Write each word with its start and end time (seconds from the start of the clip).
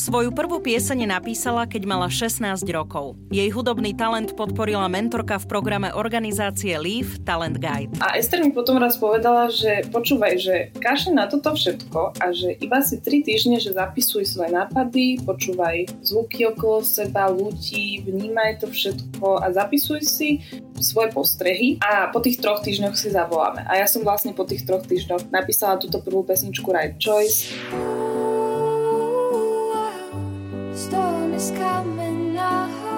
Svoju 0.00 0.32
prvú 0.32 0.64
pieseň 0.64 1.04
napísala, 1.04 1.68
keď 1.68 1.84
mala 1.84 2.08
16 2.08 2.64
rokov. 2.72 3.20
Jej 3.28 3.52
hudobný 3.52 3.92
talent 3.92 4.32
podporila 4.32 4.88
mentorka 4.88 5.36
v 5.36 5.44
programe 5.44 5.92
organizácie 5.92 6.72
Leaf 6.80 7.20
Talent 7.28 7.60
Guide. 7.60 7.92
A 8.00 8.16
Ester 8.16 8.40
mi 8.40 8.48
potom 8.48 8.80
raz 8.80 8.96
povedala, 8.96 9.52
že 9.52 9.84
počúvaj, 9.92 10.40
že 10.40 10.72
kašli 10.80 11.12
na 11.12 11.28
toto 11.28 11.52
všetko 11.52 12.16
a 12.16 12.32
že 12.32 12.56
iba 12.64 12.80
si 12.80 12.96
3 12.96 13.28
týždne, 13.28 13.60
že 13.60 13.76
zapisuj 13.76 14.24
svoje 14.24 14.56
nápady, 14.56 15.20
počúvaj 15.20 15.92
zvuky 16.00 16.48
okolo 16.48 16.80
seba, 16.80 17.28
ľudí, 17.28 18.00
vnímaj 18.00 18.64
to 18.64 18.72
všetko 18.72 19.44
a 19.44 19.52
zapisuj 19.52 20.00
si 20.00 20.40
svoje 20.80 21.12
postrehy 21.12 21.76
a 21.84 22.08
po 22.08 22.24
tých 22.24 22.40
troch 22.40 22.64
týždňoch 22.64 22.96
si 22.96 23.12
zavoláme. 23.12 23.68
A 23.68 23.76
ja 23.76 23.84
som 23.84 24.00
vlastne 24.00 24.32
po 24.32 24.48
tých 24.48 24.64
troch 24.64 24.80
týždňoch 24.80 25.28
napísala 25.28 25.76
túto 25.76 26.00
prvú 26.00 26.24
pesničku 26.24 26.72
Right 26.72 26.96
Choice. 26.96 27.52
coming 31.48 32.36
up. 32.36 32.89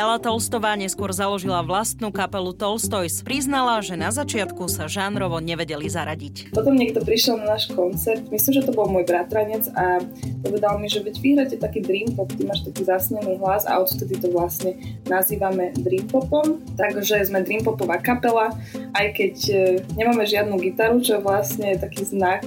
Ela 0.00 0.16
Tolstová 0.16 0.80
neskôr 0.80 1.12
založila 1.12 1.60
vlastnú 1.60 2.08
kapelu 2.08 2.56
Tolstoys. 2.56 3.20
Priznala, 3.20 3.84
že 3.84 4.00
na 4.00 4.08
začiatku 4.08 4.64
sa 4.64 4.88
žánrovo 4.88 5.44
nevedeli 5.44 5.92
zaradiť. 5.92 6.56
Potom 6.56 6.72
niekto 6.72 7.04
prišiel 7.04 7.36
na 7.36 7.52
náš 7.52 7.68
koncert, 7.68 8.24
myslím, 8.32 8.52
že 8.56 8.64
to 8.64 8.72
bol 8.72 8.88
môj 8.88 9.04
bratranec 9.04 9.68
a 9.76 10.00
povedal 10.40 10.80
mi, 10.80 10.88
že 10.88 11.04
veď 11.04 11.20
vyhráte 11.20 11.56
taký 11.60 11.84
dream 11.84 12.16
pop, 12.16 12.32
ty 12.32 12.48
máš 12.48 12.64
taký 12.64 12.88
zasnený 12.88 13.44
hlas 13.44 13.68
a 13.68 13.76
odtedy 13.76 14.16
to 14.16 14.32
vlastne 14.32 14.72
nazývame 15.04 15.76
dream 15.84 16.08
popom. 16.08 16.64
Takže 16.80 17.20
sme 17.28 17.44
dream 17.44 17.60
popová 17.60 18.00
kapela, 18.00 18.56
aj 18.96 19.06
keď 19.12 19.34
e, 19.52 19.54
nemáme 20.00 20.24
žiadnu 20.24 20.56
gitaru, 20.64 21.04
čo 21.04 21.20
je 21.20 21.26
vlastne 21.28 21.76
taký 21.76 22.08
znak 22.08 22.40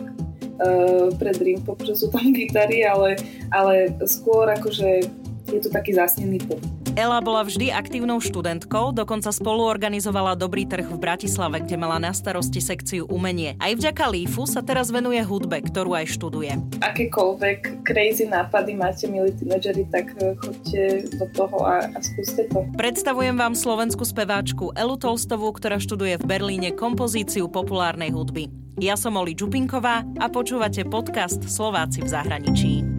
uh, 0.58 1.14
pre 1.22 1.30
dream 1.38 1.62
pop, 1.62 1.78
že 1.86 2.02
sú 2.02 2.10
tam 2.10 2.34
gitary, 2.34 2.82
ale, 2.82 3.14
ale 3.54 3.94
skôr 4.10 4.50
akože 4.50 5.06
je 5.54 5.60
to 5.62 5.70
taký 5.70 5.94
zasnený 5.94 6.42
pop. 6.50 6.58
Ela 6.94 7.18
bola 7.26 7.42
vždy 7.42 7.74
aktívnou 7.74 8.22
študentkou, 8.22 8.94
dokonca 8.94 9.34
spoluorganizovala 9.34 10.38
Dobrý 10.38 10.70
trh 10.70 10.86
v 10.86 11.02
Bratislave, 11.02 11.66
kde 11.66 11.74
mala 11.74 11.98
na 11.98 12.14
starosti 12.14 12.62
sekciu 12.62 13.10
umenie. 13.10 13.58
Aj 13.58 13.74
vďaka 13.74 14.14
Lífu 14.14 14.46
sa 14.46 14.62
teraz 14.62 14.94
venuje 14.94 15.18
hudbe, 15.26 15.58
ktorú 15.66 15.98
aj 15.98 16.14
študuje. 16.14 16.54
Akékoľvek 16.86 17.82
crazy 17.82 18.30
nápady 18.30 18.78
máte, 18.78 19.10
milí 19.10 19.34
tínedžeri, 19.34 19.90
tak 19.90 20.14
eh, 20.22 20.38
choďte 20.38 20.82
do 21.18 21.26
toho 21.34 21.58
a, 21.66 21.90
a 21.90 21.98
skúste 21.98 22.46
to. 22.54 22.62
Predstavujem 22.78 23.42
vám 23.42 23.58
slovenskú 23.58 24.06
speváčku 24.06 24.78
Elu 24.78 24.94
Tolstovú, 24.94 25.50
ktorá 25.50 25.82
študuje 25.82 26.22
v 26.22 26.26
Berlíne 26.30 26.78
kompozíciu 26.78 27.50
populárnej 27.50 28.14
hudby. 28.14 28.54
Ja 28.78 28.94
som 28.94 29.18
Oli 29.18 29.34
Čupinková 29.34 30.06
a 30.22 30.30
počúvate 30.30 30.86
podcast 30.86 31.42
Slováci 31.50 32.06
v 32.06 32.10
zahraničí. 32.14 32.93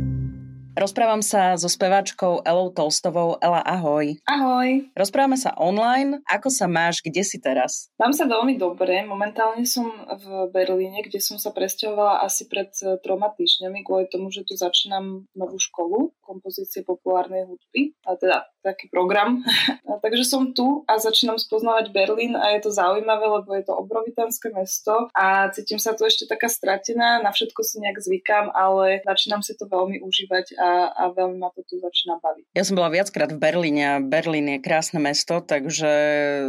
Rozprávam 0.74 1.22
sa 1.22 1.54
so 1.54 1.70
speváčkou 1.70 2.42
Elou 2.42 2.74
Tolstovou. 2.74 3.38
Ela, 3.38 3.62
ahoj. 3.62 4.18
Ahoj. 4.26 4.90
Rozprávame 4.98 5.38
sa 5.38 5.54
online. 5.54 6.18
Ako 6.26 6.50
sa 6.50 6.66
máš? 6.66 6.98
Kde 6.98 7.22
si 7.22 7.38
teraz? 7.38 7.94
Mám 7.94 8.10
sa 8.10 8.26
veľmi 8.26 8.58
dobre. 8.58 9.06
Momentálne 9.06 9.62
som 9.70 9.86
v 10.10 10.50
Berlíne, 10.50 11.06
kde 11.06 11.22
som 11.22 11.38
sa 11.38 11.54
presťahovala 11.54 12.26
asi 12.26 12.50
pred 12.50 12.74
eh, 12.82 12.98
troma 13.06 13.30
týždňami 13.30 13.86
kvôli 13.86 14.10
tomu, 14.10 14.34
že 14.34 14.42
tu 14.42 14.58
začínam 14.58 15.30
novú 15.38 15.62
školu 15.62 16.10
kompozície 16.26 16.82
populárnej 16.82 17.46
hudby. 17.46 17.94
A 18.10 18.18
teda 18.18 18.42
taký 18.64 18.88
program. 18.88 19.44
a 19.90 20.00
takže 20.00 20.24
som 20.24 20.56
tu 20.56 20.80
a 20.88 20.96
začínam 20.96 21.36
spoznávať 21.36 21.92
Berlín 21.92 22.32
a 22.32 22.56
je 22.56 22.64
to 22.64 22.70
zaujímavé, 22.72 23.28
lebo 23.28 23.52
je 23.52 23.64
to 23.68 23.76
obrovitánske 23.76 24.48
mesto 24.56 25.12
a 25.12 25.52
cítim 25.52 25.76
sa 25.76 25.92
tu 25.92 26.08
ešte 26.08 26.24
taká 26.24 26.48
stratená. 26.48 27.20
Na 27.20 27.28
všetko 27.28 27.60
si 27.60 27.84
nejak 27.84 28.00
zvykám, 28.00 28.48
ale 28.56 29.04
začínam 29.04 29.44
si 29.44 29.52
to 29.52 29.68
veľmi 29.68 30.00
užívať 30.00 30.56
a, 30.56 30.70
a 30.96 31.02
veľmi 31.12 31.36
ma 31.36 31.52
to 31.52 31.60
tu 31.68 31.76
začína 31.76 32.16
baviť. 32.24 32.56
Ja 32.56 32.64
som 32.64 32.80
bola 32.80 32.88
viackrát 32.88 33.28
v 33.28 33.38
Berlíne 33.38 33.84
a 33.84 34.02
Berlín 34.02 34.48
je 34.48 34.64
krásne 34.64 34.96
mesto, 34.96 35.44
takže 35.44 35.92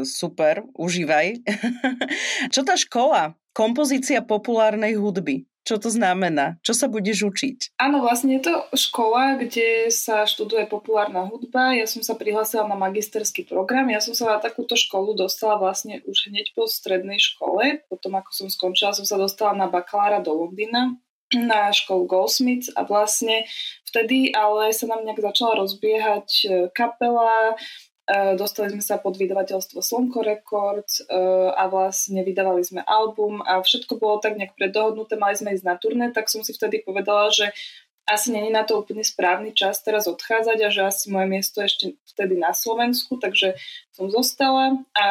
super, 0.07 0.63
užívaj. 0.79 1.43
Čo 2.53 2.63
tá 2.63 2.79
škola? 2.79 3.35
Kompozícia 3.55 4.19
populárnej 4.23 4.99
hudby. 4.99 5.47
Čo 5.65 5.81
to 5.81 5.89
znamená? 5.89 6.61
Čo 6.61 6.77
sa 6.77 6.85
budeš 6.85 7.25
učiť? 7.25 7.73
Áno, 7.81 8.05
vlastne 8.05 8.37
je 8.37 8.45
to 8.45 8.53
škola, 8.77 9.41
kde 9.41 9.89
sa 9.89 10.29
študuje 10.29 10.69
populárna 10.69 11.25
hudba. 11.25 11.73
Ja 11.73 11.89
som 11.89 12.05
sa 12.05 12.13
prihlásila 12.13 12.69
na 12.69 12.77
magisterský 12.77 13.49
program. 13.49 13.89
Ja 13.89 13.97
som 13.97 14.13
sa 14.13 14.37
na 14.37 14.39
takúto 14.39 14.77
školu 14.77 15.17
dostala 15.17 15.57
vlastne 15.57 16.05
už 16.05 16.29
hneď 16.29 16.53
po 16.53 16.69
strednej 16.69 17.17
škole. 17.17 17.81
Potom 17.89 18.13
ako 18.13 18.29
som 18.29 18.47
skončila, 18.47 18.93
som 18.93 19.09
sa 19.09 19.17
dostala 19.17 19.57
na 19.57 19.65
bakalára 19.65 20.21
do 20.21 20.37
Londýna 20.37 21.01
na 21.33 21.73
školu 21.73 22.05
Goldsmiths 22.05 22.69
a 22.77 22.85
vlastne 22.85 23.49
vtedy 23.89 24.29
ale 24.37 24.69
sa 24.69 24.85
nám 24.85 25.01
nejak 25.01 25.25
začala 25.25 25.57
rozbiehať 25.65 26.29
e, 26.45 26.47
kapela, 26.69 27.57
dostali 28.37 28.69
sme 28.69 28.85
sa 28.85 29.01
pod 29.01 29.17
vydavateľstvo 29.17 29.81
Slonko 29.81 30.21
Records 30.21 31.01
e, 31.01 31.03
a 31.49 31.65
vlastne 31.65 32.21
vydávali 32.21 32.61
sme 32.61 32.85
album 32.85 33.41
a 33.41 33.57
všetko 33.57 33.97
bolo 33.97 34.21
tak 34.21 34.37
nejak 34.37 34.53
predohodnuté, 34.53 35.17
mali 35.17 35.33
sme 35.33 35.57
ísť 35.57 35.65
na 35.65 35.75
turné, 35.81 36.05
tak 36.13 36.29
som 36.29 36.45
si 36.45 36.53
vtedy 36.53 36.85
povedala, 36.85 37.33
že 37.33 37.49
asi 38.05 38.29
není 38.29 38.53
na 38.53 38.61
to 38.61 38.77
úplne 38.77 39.01
správny 39.01 39.57
čas 39.57 39.81
teraz 39.81 40.05
odchádzať 40.05 40.57
a 40.61 40.69
že 40.69 40.81
asi 40.85 41.09
moje 41.09 41.25
miesto 41.25 41.57
ešte 41.65 41.97
vtedy 42.13 42.37
na 42.37 42.53
Slovensku, 42.53 43.17
takže 43.17 43.57
som 43.89 44.05
zostala 44.13 44.77
a 44.93 45.05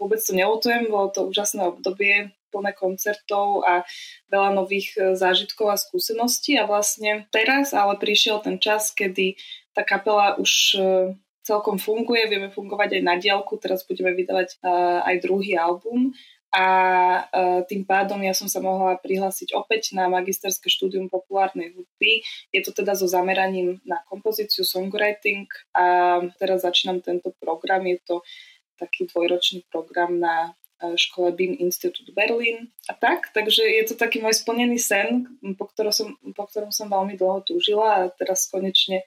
vôbec 0.00 0.16
to 0.24 0.32
nelutujem, 0.32 0.88
bolo 0.88 1.12
to 1.12 1.28
úžasné 1.28 1.60
obdobie, 1.60 2.32
plné 2.48 2.72
koncertov 2.72 3.68
a 3.68 3.84
veľa 4.32 4.56
nových 4.56 4.96
e, 4.96 5.00
zážitkov 5.12 5.68
a 5.68 5.76
skúseností 5.76 6.56
a 6.56 6.64
vlastne 6.64 7.28
teraz 7.28 7.76
ale 7.76 8.00
prišiel 8.00 8.40
ten 8.40 8.56
čas, 8.56 8.96
kedy 8.96 9.36
tá 9.74 9.84
kapela 9.84 10.38
už 10.38 10.78
celkom 11.44 11.76
funguje, 11.76 12.24
vieme 12.26 12.48
fungovať 12.48 12.98
aj 12.98 13.02
na 13.04 13.14
diálku, 13.20 13.60
teraz 13.60 13.84
budeme 13.84 14.16
vydávať 14.16 14.56
e, 14.56 14.72
aj 15.04 15.16
druhý 15.20 15.60
album 15.60 16.16
a 16.54 16.66
tým 17.66 17.82
pádom 17.82 18.22
ja 18.22 18.30
som 18.30 18.46
sa 18.46 18.62
mohla 18.62 18.94
prihlásiť 19.02 19.58
opäť 19.58 19.90
na 19.90 20.06
magisterské 20.06 20.70
štúdium 20.70 21.10
populárnej 21.10 21.74
hudby. 21.74 22.22
Je 22.54 22.62
to 22.62 22.70
teda 22.70 22.94
so 22.94 23.10
zameraním 23.10 23.82
na 23.82 23.98
kompozíciu, 24.06 24.62
songwriting 24.62 25.50
a 25.74 26.22
teraz 26.38 26.62
začínam 26.62 27.02
tento 27.02 27.34
program. 27.42 27.82
Je 27.90 27.98
to 28.06 28.22
taký 28.78 29.10
dvojročný 29.10 29.66
program 29.66 30.22
na 30.22 30.54
škole 30.94 31.34
BIM 31.34 31.58
Institute 31.58 32.14
Berlin 32.14 32.70
a 32.86 32.94
tak. 32.94 33.34
Takže 33.34 33.66
je 33.66 33.84
to 33.90 33.94
taký 33.98 34.22
môj 34.22 34.38
splnený 34.38 34.78
sen, 34.78 35.26
po 35.58 35.66
ktorom 35.66 35.90
som, 35.90 36.14
po 36.38 36.44
ktorom 36.46 36.70
som 36.70 36.86
veľmi 36.86 37.18
dlho 37.18 37.42
túžila 37.42 37.98
a 37.98 38.10
teraz 38.14 38.46
konečne 38.46 39.02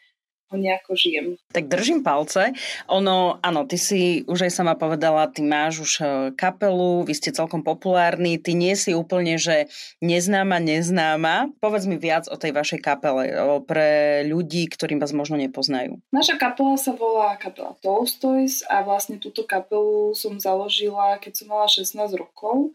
ho 0.48 0.56
nejako 0.56 0.96
žijem. 0.96 1.26
Tak 1.52 1.68
držím 1.68 2.04
palce. 2.04 2.56
Ono, 2.88 3.40
áno, 3.44 3.68
ty 3.68 3.76
si 3.76 4.24
už 4.28 4.48
aj 4.48 4.52
sama 4.56 4.80
povedala, 4.80 5.28
ty 5.28 5.44
máš 5.44 5.84
už 5.84 5.92
e, 6.00 6.04
kapelu, 6.40 7.04
vy 7.04 7.14
ste 7.14 7.36
celkom 7.36 7.68
populárni, 7.68 8.40
ty 8.40 8.56
nie 8.56 8.72
si 8.80 8.96
úplne, 8.96 9.36
že 9.36 9.68
neznáma, 10.00 10.64
neznáma. 10.64 11.52
Povedz 11.60 11.84
mi 11.84 12.00
viac 12.00 12.32
o 12.32 12.40
tej 12.40 12.56
vašej 12.56 12.80
kapele, 12.80 13.24
pre 13.68 14.24
ľudí, 14.24 14.72
ktorým 14.72 15.04
vás 15.04 15.12
možno 15.12 15.36
nepoznajú. 15.36 16.00
Naša 16.16 16.40
kapela 16.40 16.80
sa 16.80 16.96
volá 16.96 17.36
kapela 17.36 17.76
Tolstoys 17.84 18.64
a 18.72 18.82
vlastne 18.88 19.20
túto 19.20 19.44
kapelu 19.44 20.16
som 20.16 20.40
založila, 20.40 21.20
keď 21.20 21.44
som 21.44 21.48
mala 21.52 21.68
16 21.68 22.00
rokov. 22.16 22.72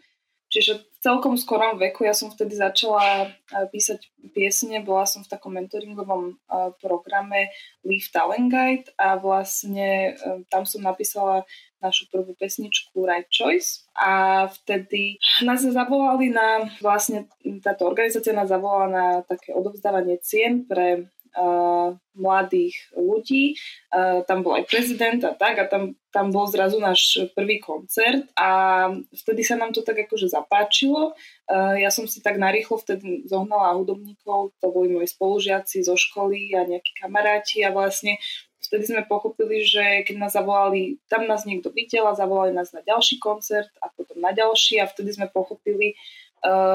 Čiže 0.52 0.84
v 0.84 0.96
celkom 1.00 1.40
skorom 1.40 1.80
veku 1.80 2.04
ja 2.04 2.12
som 2.12 2.28
vtedy 2.28 2.60
začala 2.60 3.24
e, 3.24 3.28
písať 3.72 4.04
piesne, 4.36 4.84
bola 4.84 5.08
som 5.08 5.24
v 5.24 5.32
takom 5.32 5.56
mentoringovom 5.56 6.28
e, 6.28 6.34
programe 6.76 7.48
Leaf 7.88 8.12
Talent 8.12 8.52
Guide 8.52 8.92
a 9.00 9.16
vlastne 9.16 10.12
e, 10.12 10.44
tam 10.52 10.68
som 10.68 10.84
napísala 10.84 11.48
našu 11.80 12.04
prvú 12.12 12.36
pesničku 12.36 13.00
Right 13.00 13.32
Choice 13.32 13.88
a 13.96 14.44
vtedy 14.46 15.16
nás 15.40 15.64
zavolali 15.64 16.28
na, 16.28 16.68
vlastne 16.84 17.32
táto 17.64 17.88
organizácia 17.88 18.36
nás 18.36 18.52
zavolala 18.52 18.88
na 18.92 19.06
také 19.24 19.56
odovzdávanie 19.56 20.20
cien 20.20 20.68
pre 20.68 21.08
uh, 21.36 21.96
mladých 22.12 22.76
ľudí. 22.92 23.56
Uh, 23.88 24.20
tam 24.28 24.44
bol 24.44 24.56
aj 24.56 24.68
prezident 24.68 25.20
a 25.24 25.32
tak 25.32 25.60
a 25.60 25.64
tam, 25.68 25.96
tam 26.12 26.28
bol 26.28 26.44
zrazu 26.48 26.76
náš 26.76 27.24
prvý 27.32 27.60
koncert 27.60 28.28
a 28.36 28.90
vtedy 29.12 29.40
sa 29.44 29.56
nám 29.56 29.72
to 29.72 29.80
tak 29.80 29.96
akože 30.08 30.28
zapáčilo. 30.28 31.16
Uh, 31.48 31.76
ja 31.80 31.88
som 31.88 32.04
si 32.04 32.20
tak 32.20 32.36
narýchlo 32.36 32.80
vtedy 32.80 33.24
zohnala 33.28 33.76
hudobníkov, 33.76 34.52
to 34.60 34.66
boli 34.68 34.92
moji 34.92 35.08
spolužiaci 35.08 35.84
zo 35.84 35.96
školy 35.96 36.52
a 36.56 36.68
nejakí 36.68 36.92
kamaráti 37.00 37.64
a 37.64 37.72
vlastne 37.72 38.20
vtedy 38.62 38.88
sme 38.88 39.02
pochopili, 39.04 39.60
že 39.66 40.06
keď 40.06 40.16
nás 40.16 40.32
zavolali, 40.32 40.96
tam 41.10 41.26
nás 41.26 41.44
niekto 41.44 41.68
videl 41.74 42.08
a 42.08 42.16
zavolali 42.16 42.54
nás 42.54 42.72
na 42.72 42.80
ďalší 42.80 43.20
koncert 43.20 43.68
a 43.82 43.90
potom 43.92 44.16
na 44.22 44.32
ďalší 44.32 44.80
a 44.80 44.88
vtedy 44.88 45.12
sme 45.12 45.28
pochopili, 45.28 45.98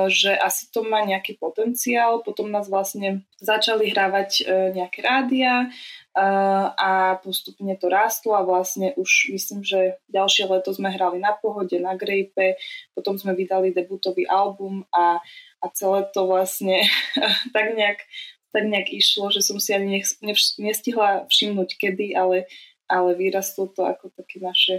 že 0.08 0.32
asi 0.32 0.72
to 0.72 0.88
má 0.88 1.04
nejaký 1.04 1.36
potenciál. 1.36 2.24
Potom 2.24 2.48
nás 2.48 2.72
vlastne 2.72 3.28
začali 3.44 3.92
hrávať 3.92 4.32
uh, 4.44 4.72
nejaké 4.72 5.04
rádia 5.04 5.68
uh, 6.16 6.72
a 6.74 7.20
postupne 7.20 7.76
to 7.76 7.92
rástlo 7.92 8.40
a 8.40 8.48
vlastne 8.48 8.96
už 8.96 9.36
myslím, 9.36 9.68
že 9.68 10.00
ďalšie 10.08 10.48
leto 10.48 10.72
sme 10.72 10.88
hrali 10.88 11.20
na 11.20 11.36
Pohode, 11.36 11.76
na 11.84 12.00
Grape, 12.00 12.56
potom 12.96 13.20
sme 13.20 13.36
vydali 13.36 13.76
debutový 13.76 14.24
album 14.32 14.88
a, 14.96 15.20
a 15.60 15.66
celé 15.76 16.08
to 16.16 16.24
vlastne 16.26 16.88
tak 17.56 17.76
nejak 17.76 18.08
tak 18.56 18.64
nejak 18.64 18.90
išlo, 18.90 19.30
že 19.30 19.44
som 19.44 19.60
si 19.60 19.76
ani 19.76 20.00
nech, 20.00 20.08
nevš- 20.24 20.58
nestihla 20.58 21.28
všimnúť 21.28 21.78
kedy, 21.78 22.16
ale, 22.16 22.48
ale 22.88 23.14
vyrastlo 23.14 23.68
to 23.70 23.84
ako 23.84 24.10
také 24.16 24.40
naše 24.40 24.76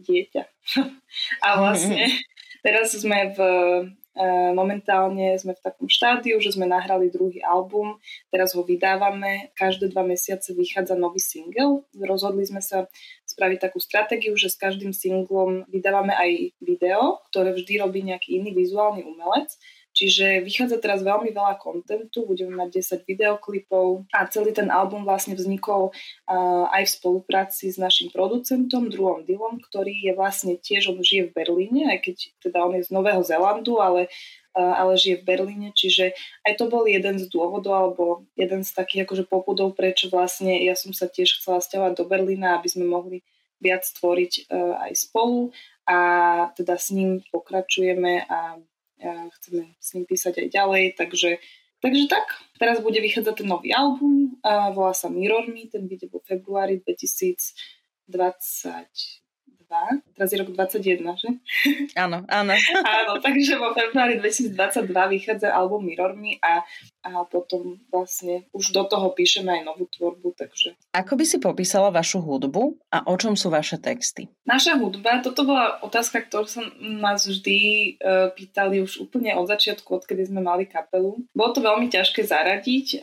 dieťa. 0.00 0.42
a 1.46 1.48
vlastne 1.60 2.10
teraz 2.66 2.96
sme 2.96 3.30
v, 3.36 3.38
momentálne 4.54 5.34
sme 5.36 5.58
v 5.58 5.64
takom 5.64 5.90
štádiu, 5.90 6.38
že 6.38 6.54
sme 6.54 6.70
nahrali 6.70 7.10
druhý 7.10 7.42
album, 7.42 7.98
teraz 8.30 8.54
ho 8.54 8.62
vydávame, 8.62 9.50
každé 9.58 9.90
dva 9.90 10.06
mesiace 10.06 10.54
vychádza 10.54 10.94
nový 10.94 11.18
single. 11.18 11.82
Rozhodli 11.98 12.46
sme 12.46 12.62
sa 12.62 12.86
spraviť 13.26 13.58
takú 13.58 13.82
stratégiu, 13.82 14.38
že 14.38 14.50
s 14.50 14.56
každým 14.56 14.94
singlom 14.94 15.66
vydávame 15.66 16.14
aj 16.14 16.54
video, 16.62 17.18
ktoré 17.34 17.50
vždy 17.50 17.82
robí 17.82 18.06
nejaký 18.06 18.38
iný 18.38 18.54
vizuálny 18.54 19.02
umelec 19.02 19.50
Čiže 19.94 20.42
vychádza 20.42 20.82
teraz 20.82 21.06
veľmi 21.06 21.30
veľa 21.30 21.54
kontentu, 21.62 22.26
budeme 22.26 22.58
mať 22.58 22.98
10 23.06 23.06
videoklipov 23.06 24.10
a 24.10 24.26
celý 24.26 24.50
ten 24.50 24.66
album 24.66 25.06
vlastne 25.06 25.38
vznikol 25.38 25.94
uh, 25.94 26.66
aj 26.74 26.82
v 26.82 26.94
spolupráci 26.98 27.70
s 27.70 27.78
našim 27.78 28.10
producentom, 28.10 28.90
druhom 28.90 29.22
Dillom, 29.22 29.62
ktorý 29.62 29.94
je 30.10 30.12
vlastne 30.18 30.58
tiež, 30.58 30.90
on 30.90 30.98
žije 30.98 31.30
v 31.30 31.34
Berlíne, 31.38 31.94
aj 31.94 32.10
keď 32.10 32.16
teda 32.42 32.58
on 32.66 32.74
je 32.74 32.82
z 32.82 32.90
Nového 32.90 33.22
Zelandu, 33.22 33.78
ale 33.78 34.10
uh, 34.58 34.74
ale 34.82 34.98
žije 34.98 35.22
v 35.22 35.26
Berlíne, 35.30 35.70
čiže 35.70 36.10
aj 36.42 36.58
to 36.58 36.66
bol 36.66 36.90
jeden 36.90 37.14
z 37.22 37.30
dôvodov, 37.30 37.74
alebo 37.78 38.04
jeden 38.34 38.66
z 38.66 38.74
takých 38.74 39.06
akože 39.06 39.30
popudov, 39.30 39.78
prečo 39.78 40.10
vlastne 40.10 40.58
ja 40.58 40.74
som 40.74 40.90
sa 40.90 41.06
tiež 41.06 41.38
chcela 41.38 41.62
stiavať 41.62 42.02
do 42.02 42.04
Berlína, 42.10 42.58
aby 42.58 42.66
sme 42.66 42.90
mohli 42.90 43.22
viac 43.62 43.86
tvoriť 43.86 44.50
uh, 44.50 44.90
aj 44.90 44.92
spolu. 44.98 45.54
A 45.84 45.98
teda 46.56 46.80
s 46.80 46.90
ním 46.96 47.20
pokračujeme 47.28 48.24
a 48.24 48.56
chceme 49.40 49.74
s 49.80 49.94
ním 49.94 50.04
písať 50.08 50.38
aj 50.40 50.48
ďalej, 50.48 50.84
takže, 50.96 51.36
takže 51.84 52.04
tak. 52.08 52.24
Teraz 52.56 52.80
bude 52.80 53.00
vychádzať 53.00 53.44
ten 53.44 53.48
nový 53.50 53.74
album, 53.74 54.40
volá 54.72 54.94
sa 54.96 55.12
Mirror 55.12 55.52
Me, 55.52 55.68
ten 55.68 55.84
vyjde 55.84 56.08
vo 56.08 56.24
februári 56.24 56.80
2022. 56.80 59.23
Teraz 60.14 60.28
je 60.30 60.38
rok 60.38 60.50
21, 60.52 61.04
že? 61.18 61.28
Áno, 62.04 62.22
áno. 62.28 62.52
áno, 63.00 63.12
takže 63.18 63.58
vo 63.58 63.74
februári 63.74 64.18
2022 64.20 64.90
vychádza 64.90 65.50
album 65.50 65.86
Mirror 65.86 66.14
Me 66.14 66.38
a 66.42 66.62
a 67.04 67.28
potom 67.28 67.76
vlastne 67.92 68.48
už 68.56 68.72
do 68.72 68.82
toho 68.88 69.12
píšeme 69.12 69.52
aj 69.52 69.62
novú 69.68 69.84
tvorbu, 69.92 70.32
takže... 70.40 70.72
Ako 70.96 71.20
by 71.20 71.24
si 71.28 71.36
popísala 71.36 71.92
vašu 71.92 72.24
hudbu 72.24 72.80
a 72.88 73.04
o 73.04 73.14
čom 73.20 73.36
sú 73.36 73.52
vaše 73.52 73.76
texty? 73.76 74.32
Naša 74.48 74.80
hudba, 74.80 75.20
toto 75.20 75.44
bola 75.44 75.84
otázka, 75.84 76.24
ktorú 76.24 76.48
sa 76.48 76.64
nás 76.80 77.28
vždy 77.28 77.56
e, 77.60 77.88
pýtali 78.32 78.80
už 78.80 79.04
úplne 79.04 79.36
od 79.36 79.44
začiatku, 79.44 80.00
odkedy 80.00 80.32
sme 80.32 80.40
mali 80.40 80.64
kapelu. 80.64 81.20
Bolo 81.36 81.50
to 81.52 81.60
veľmi 81.60 81.92
ťažké 81.92 82.24
zaradiť 82.24 82.86
e, 82.96 82.98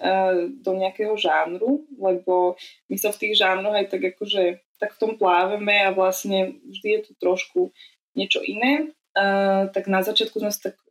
do 0.49 0.71
nejakého 0.73 1.13
žánru, 1.13 1.85
lebo 2.01 2.57
my 2.89 2.97
sa 2.97 3.13
v 3.13 3.19
tých 3.21 3.37
žánroch 3.37 3.77
aj 3.77 3.93
tak 3.93 4.01
akože 4.17 4.59
tak 4.81 4.97
v 4.97 4.99
tom 4.99 5.11
pláveme 5.13 5.85
a 5.85 5.93
vlastne 5.93 6.57
vždy 6.65 6.87
je 6.89 7.01
tu 7.05 7.11
trošku 7.21 7.69
niečo 8.17 8.41
iné. 8.41 8.89
Uh, 9.13 9.69
tak 9.69 9.85
na 9.85 10.01
začiatku 10.01 10.41
sme 10.41 10.49
sa 10.49 10.73
tak 10.73 10.81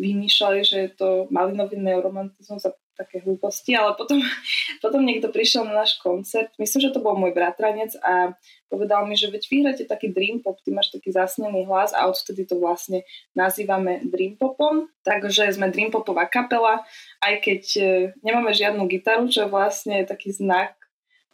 vymýšľali, 0.00 0.60
že 0.66 0.76
je 0.76 0.90
to 0.90 1.08
malinový 1.30 1.78
neuromantizmus 1.78 2.66
a 2.66 2.74
také 2.94 3.20
hlúposti, 3.20 3.74
ale 3.74 3.94
potom, 3.98 4.22
potom 4.84 5.02
niekto 5.02 5.28
prišiel 5.28 5.66
na 5.66 5.84
náš 5.84 5.98
koncert, 5.98 6.54
myslím, 6.56 6.80
že 6.88 6.94
to 6.94 7.02
bol 7.02 7.18
môj 7.18 7.34
bratranec 7.34 7.94
a 8.00 8.32
povedal 8.70 9.06
mi, 9.06 9.14
že 9.14 9.30
veď 9.30 9.42
vyhráte 9.50 9.84
taký 9.86 10.10
dream 10.10 10.42
pop, 10.42 10.58
ty 10.62 10.70
máš 10.70 10.90
taký 10.90 11.10
zasnený 11.14 11.66
hlas 11.66 11.94
a 11.94 12.06
odvtedy 12.06 12.46
to 12.46 12.58
vlastne 12.58 13.06
nazývame 13.34 14.02
dream 14.08 14.34
popom, 14.34 14.90
takže 15.06 15.54
sme 15.54 15.70
dream 15.70 15.94
popová 15.94 16.26
kapela, 16.26 16.82
aj 17.22 17.34
keď 17.42 17.62
e, 17.78 17.84
nemáme 18.22 18.50
žiadnu 18.50 18.86
gitaru, 18.90 19.30
čo 19.30 19.46
je 19.46 19.52
vlastne 19.52 20.02
taký 20.06 20.34
znak 20.34 20.74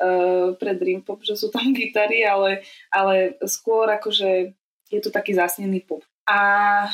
uh, 0.00 0.56
pre 0.56 0.72
dream 0.74 1.04
pop, 1.04 1.20
že 1.20 1.36
sú 1.36 1.52
tam 1.52 1.70
gitary, 1.76 2.24
ale, 2.24 2.64
ale 2.90 3.36
skôr 3.44 3.86
akože 3.86 4.56
je 4.90 5.00
to 5.00 5.12
taký 5.12 5.36
zasnený 5.36 5.84
pop. 5.86 6.02
A 6.26 6.88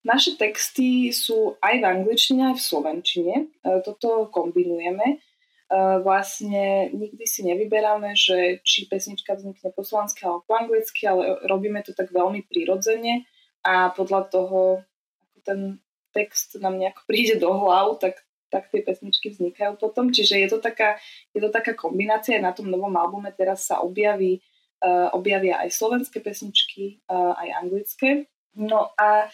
naše 0.00 0.40
texty 0.40 1.12
sú 1.12 1.60
aj 1.60 1.74
v 1.80 1.84
angličtine, 1.84 2.52
aj 2.52 2.56
v 2.56 2.66
slovenčine. 2.72 3.34
E, 3.36 3.44
toto 3.84 4.32
kombinujeme. 4.32 5.06
E, 5.12 5.16
vlastne 6.00 6.88
nikdy 6.96 7.24
si 7.28 7.44
nevyberáme, 7.44 8.16
že 8.16 8.64
či 8.64 8.88
pesnička 8.88 9.36
vznikne 9.36 9.68
po 9.76 9.84
slovensky 9.84 10.24
alebo 10.24 10.48
po 10.48 10.56
anglicky, 10.56 11.04
ale 11.04 11.44
robíme 11.44 11.84
to 11.84 11.92
tak 11.92 12.08
veľmi 12.16 12.48
prirodzene 12.48 13.28
a 13.60 13.92
podľa 13.92 14.32
toho, 14.32 14.60
ako 15.20 15.38
ten 15.44 15.60
text 16.16 16.56
nám 16.56 16.80
nejako 16.80 17.04
príde 17.10 17.36
do 17.36 17.52
hlav, 17.52 18.00
tak, 18.00 18.24
tak 18.48 18.72
tie 18.72 18.80
pesničky 18.80 19.36
vznikajú 19.36 19.76
potom. 19.76 20.08
Čiže 20.08 20.40
je 20.40 20.48
to 20.48 20.64
taká, 20.64 20.96
je 21.36 21.44
to 21.44 21.52
taká 21.52 21.76
kombinácia. 21.76 22.40
Na 22.40 22.56
tom 22.56 22.72
novom 22.72 22.96
albume 22.96 23.36
teraz 23.36 23.68
sa 23.68 23.84
objaví, 23.84 24.40
uh, 24.80 25.12
objavia 25.12 25.60
aj 25.60 25.76
slovenské 25.76 26.24
pesničky, 26.24 27.04
aj 27.12 27.48
anglické. 27.62 28.32
No 28.56 28.90
a 28.98 29.30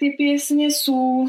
tie 0.00 0.16
piesne 0.16 0.72
sú 0.72 1.28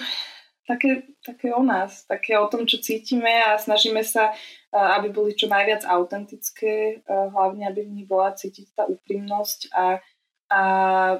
také, 0.63 1.12
také 1.19 1.51
o 1.51 1.59
nás, 1.59 2.07
také 2.07 2.39
o 2.39 2.47
tom, 2.47 2.63
čo 2.63 2.79
cítime 2.79 3.44
a 3.44 3.59
snažíme 3.59 4.00
sa, 4.07 4.31
aby 4.71 5.12
boli 5.12 5.35
čo 5.35 5.51
najviac 5.51 5.83
autentické, 5.83 7.03
hlavne 7.06 7.68
aby 7.68 7.83
v 7.83 7.94
nich 8.00 8.07
bola 8.07 8.31
cítiť 8.31 8.71
tá 8.71 8.88
úprimnosť 8.88 9.75
a, 9.75 10.00
a 10.47 10.62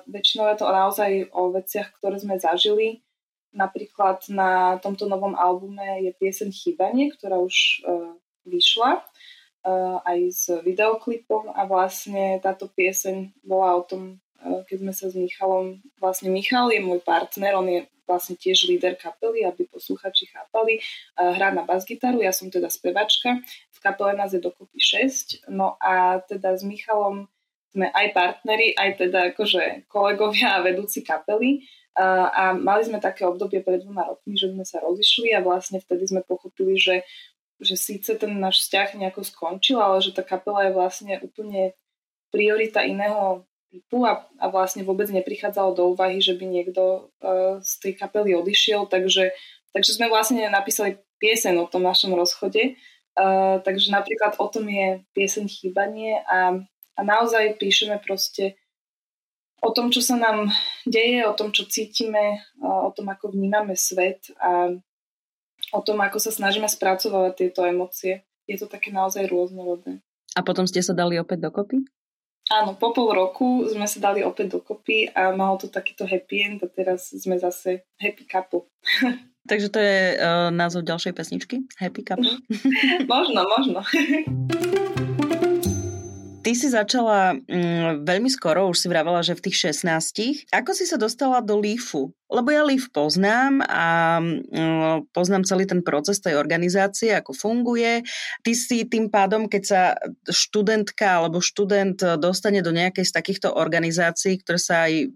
väčšinou 0.07 0.48
je 0.56 0.57
to 0.57 0.65
naozaj 0.71 1.12
o 1.36 1.51
veciach, 1.51 1.92
ktoré 2.00 2.15
sme 2.24 2.39
zažili. 2.39 3.03
Napríklad 3.51 4.24
na 4.31 4.80
tomto 4.80 5.12
novom 5.12 5.36
albume 5.36 6.07
je 6.07 6.15
piesen 6.15 6.56
Chýbanie, 6.56 7.12
ktorá 7.12 7.36
už 7.36 7.83
uh, 7.83 8.15
vyšla 8.48 9.03
uh, 9.03 10.00
aj 10.07 10.19
s 10.31 10.44
videoklipom 10.63 11.51
a 11.51 11.68
vlastne 11.68 12.39
táto 12.39 12.71
pieseň 12.71 13.36
bola 13.44 13.75
o 13.75 13.83
tom, 13.83 14.24
keď 14.42 14.78
sme 14.82 14.94
sa 14.94 15.06
s 15.10 15.16
Michalom, 15.16 15.82
vlastne 16.02 16.34
Michal 16.34 16.74
je 16.74 16.82
môj 16.82 17.02
partner, 17.06 17.58
on 17.58 17.70
je 17.70 17.86
vlastne 18.10 18.36
tiež 18.36 18.68
líder 18.68 19.00
kapely, 19.00 19.48
aby 19.48 19.70
posluchači 19.72 20.28
chápali, 20.34 20.84
hrá 21.16 21.54
na 21.56 21.64
basgitaru, 21.64 22.20
ja 22.20 22.36
som 22.36 22.52
teda 22.52 22.68
spevačka, 22.68 23.40
v 23.72 23.80
kapele 23.80 24.18
nás 24.20 24.36
je 24.36 24.44
dokopy 24.44 24.82
6, 24.82 25.48
no 25.54 25.80
a 25.80 26.20
teda 26.26 26.58
s 26.58 26.66
Michalom 26.68 27.32
sme 27.72 27.88
aj 27.88 28.08
partneri, 28.12 28.76
aj 28.76 29.00
teda 29.00 29.20
akože 29.32 29.88
kolegovia 29.88 30.60
a 30.60 30.64
vedúci 30.64 31.02
kapely. 31.02 31.63
A 31.96 32.56
mali 32.56 32.88
sme 32.88 33.04
také 33.04 33.27
obdobie 33.27 33.60
pred 33.63 33.84
dvoma 33.84 34.08
rokmi, 34.08 34.39
že 34.39 34.48
sme 34.48 34.63
sa 34.63 34.80
rozišli 34.80 35.36
a 35.36 35.44
vlastne 35.44 35.80
vtedy 35.84 36.08
sme 36.08 36.24
pochopili, 36.24 36.80
že, 36.80 37.04
že 37.60 37.75
síce 37.75 38.15
ten 38.15 38.32
náš 38.39 38.63
vzťah 38.63 38.96
nejako 38.96 39.27
skončil, 39.27 39.80
ale 39.80 40.00
že 40.00 40.15
tá 40.15 40.24
kapela 40.24 40.68
je 40.68 40.75
vlastne 40.75 41.20
úplne 41.20 41.75
priorita 42.32 42.88
iného 42.88 43.44
typu 43.72 44.04
a, 44.04 44.28
a 44.36 44.46
vlastne 44.51 44.84
vôbec 44.84 45.08
neprichádzalo 45.08 45.72
do 45.74 45.84
úvahy, 45.96 46.20
že 46.20 46.36
by 46.36 46.44
niekto 46.44 47.08
uh, 47.24 47.63
z 47.63 47.72
tej 47.80 47.94
kapely 47.96 48.36
odišiel, 48.36 48.92
takže, 48.92 49.32
takže 49.72 49.96
sme 49.96 50.12
vlastne 50.12 50.44
napísali 50.51 51.00
piesen 51.24 51.56
o 51.56 51.66
tom 51.72 51.88
našom 51.88 52.12
rozchode. 52.12 52.75
Uh, 53.16 53.60
takže 53.63 53.92
napríklad 53.92 54.40
o 54.40 54.48
tom 54.48 54.68
je 54.72 55.04
pieseň 55.16 55.48
Chýbanie 55.48 56.24
a, 56.28 56.63
a 56.96 57.01
naozaj 57.04 57.60
píšeme 57.60 58.00
proste 58.00 58.56
o 59.60 59.72
tom, 59.75 59.92
čo 59.92 60.00
sa 60.00 60.16
nám 60.16 60.48
deje, 60.88 61.24
o 61.28 61.36
tom, 61.36 61.51
čo 61.51 61.68
cítime, 61.68 62.44
uh, 62.60 62.88
o 62.88 62.92
tom, 62.92 63.08
ako 63.08 63.32
vnímame 63.32 63.75
svet 63.75 64.32
a 64.40 64.75
o 65.72 65.82
tom, 65.84 66.04
ako 66.04 66.20
sa 66.20 66.32
snažíme 66.32 66.68
spracovať 66.68 67.32
tieto 67.40 67.63
emócie. 67.63 68.28
Je 68.48 68.60
to 68.60 68.68
také 68.68 68.92
naozaj 68.92 69.28
rôznorodné. 69.32 70.04
A 70.36 70.44
potom 70.44 70.68
ste 70.68 70.84
sa 70.84 70.96
dali 70.96 71.20
opäť 71.20 71.48
dokopy? 71.48 71.84
Áno, 72.50 72.74
po 72.74 72.89
pol 72.89 73.13
roku 73.13 73.69
sme 73.69 73.86
sa 73.86 74.01
dali 74.01 74.25
opäť 74.25 74.57
dokopy 74.57 75.13
a 75.13 75.29
malo 75.36 75.62
to 75.62 75.69
takýto 75.69 76.10
happy 76.10 76.41
end 76.41 76.60
a 76.65 76.67
teraz 76.67 77.13
sme 77.13 77.38
zase 77.38 77.86
happy 78.01 78.25
couple. 78.25 78.65
Takže 79.50 79.67
to 79.74 79.79
je 79.81 79.98
uh, 80.17 80.50
názov 80.53 80.86
ďalšej 80.86 81.13
pesničky? 81.17 81.55
Happy 81.77 82.01
couple? 82.05 82.29
možno, 83.13 83.41
možno. 83.45 83.79
Ty 86.41 86.51
si 86.57 86.67
začala 86.74 87.38
mm, 87.38 88.01
veľmi 88.01 88.29
skoro, 88.29 88.65
už 88.69 88.81
si 88.81 88.88
vravela, 88.89 89.21
že 89.21 89.38
v 89.38 89.45
tých 89.45 89.77
16. 89.77 90.50
Ako 90.50 90.74
si 90.74 90.89
sa 90.89 90.98
dostala 90.98 91.38
do 91.38 91.57
Lífu? 91.62 92.10
Lebo 92.32 92.48
ja 92.50 92.64
Líf 92.64 92.88
poznám 92.96 93.60
a 93.68 94.18
mm, 94.24 95.12
poznám 95.12 95.44
celý 95.44 95.68
ten 95.68 95.84
proces 95.84 96.24
tej 96.24 96.40
organizácie, 96.40 97.12
ako 97.12 97.36
funguje. 97.36 98.08
Ty 98.42 98.52
si 98.56 98.88
tým 98.88 99.12
pádom, 99.12 99.52
keď 99.52 99.64
sa 99.68 99.82
študentka 100.32 101.20
alebo 101.20 101.44
študent 101.44 102.00
dostane 102.18 102.64
do 102.64 102.72
nejakej 102.72 103.04
z 103.04 103.14
takýchto 103.14 103.52
organizácií, 103.52 104.40
ktoré 104.40 104.60
sa 104.60 104.88
aj 104.88 105.12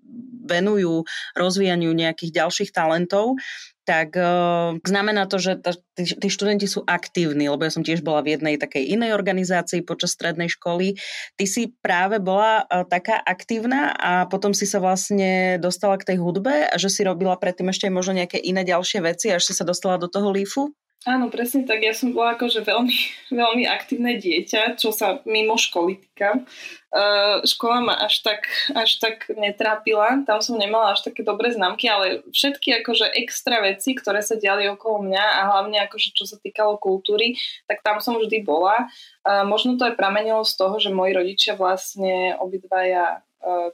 venujú 0.45 1.07
rozvíjaniu 1.33 1.95
nejakých 1.95 2.45
ďalších 2.45 2.69
talentov, 2.75 3.39
tak 3.85 4.17
uh, 4.17 4.81
znamená 4.81 5.29
to, 5.29 5.37
že 5.37 5.61
tí, 5.93 6.09
tí 6.17 6.27
študenti 6.27 6.65
sú 6.65 6.81
aktívni, 6.89 7.45
lebo 7.45 7.61
ja 7.63 7.71
som 7.71 7.85
tiež 7.85 8.01
bola 8.01 8.25
v 8.25 8.35
jednej 8.35 8.57
takej 8.57 8.81
inej 8.97 9.13
organizácii 9.13 9.85
počas 9.85 10.17
strednej 10.17 10.49
školy. 10.49 10.97
Ty 11.37 11.45
si 11.45 11.69
práve 11.85 12.17
bola 12.17 12.65
uh, 12.65 12.81
taká 12.89 13.21
aktívna 13.21 13.93
a 13.93 14.25
potom 14.25 14.57
si 14.57 14.65
sa 14.65 14.81
vlastne 14.81 15.61
dostala 15.61 16.01
k 16.01 16.13
tej 16.13 16.17
hudbe 16.17 16.65
a 16.65 16.75
že 16.81 16.89
si 16.89 17.04
robila 17.05 17.37
predtým 17.37 17.69
ešte 17.69 17.87
možno 17.93 18.17
nejaké 18.17 18.41
iné 18.41 18.65
ďalšie 18.65 19.05
veci 19.05 19.29
a 19.29 19.37
ešte 19.37 19.53
sa 19.53 19.63
dostala 19.63 20.01
do 20.01 20.09
toho 20.09 20.33
lífu? 20.33 20.73
Áno, 21.05 21.29
presne 21.29 21.69
tak. 21.69 21.85
Ja 21.85 21.93
som 21.93 22.17
bola 22.17 22.33
akože 22.33 22.65
veľmi, 22.65 22.97
veľmi 23.41 23.63
aktívne 23.69 24.17
dieťa, 24.17 24.73
čo 24.81 24.89
sa 24.89 25.21
mimo 25.29 25.53
školy 25.53 26.01
týka. 26.01 26.41
Uh, 26.89 27.45
škola 27.45 27.77
ma 27.85 27.95
až 28.01 28.25
tak, 28.25 28.49
až 28.73 28.97
tak 29.03 29.29
netrápila, 29.29 30.23
tam 30.23 30.39
som 30.39 30.55
nemala 30.55 30.95
až 30.95 31.05
také 31.05 31.27
dobré 31.27 31.51
známky, 31.51 31.91
ale 31.91 32.23
všetky 32.31 32.81
akože 32.81 33.11
extra 33.19 33.59
veci, 33.61 33.93
ktoré 33.93 34.23
sa 34.23 34.39
diali 34.39 34.65
okolo 34.71 35.03
mňa 35.03 35.25
a 35.27 35.41
hlavne 35.53 35.77
akože 35.85 36.15
čo 36.15 36.23
sa 36.23 36.39
týkalo 36.39 36.79
kultúry, 36.79 37.35
tak 37.67 37.83
tam 37.83 37.99
som 37.99 38.15
vždy 38.17 38.41
bola. 38.47 38.87
Uh, 39.27 39.45
možno 39.45 39.77
to 39.77 39.85
aj 39.85 39.99
pramenilo 39.99 40.41
z 40.41 40.55
toho, 40.57 40.79
že 40.81 40.89
moji 40.89 41.13
rodičia 41.13 41.53
vlastne 41.59 42.39
obidvaja 42.39 43.21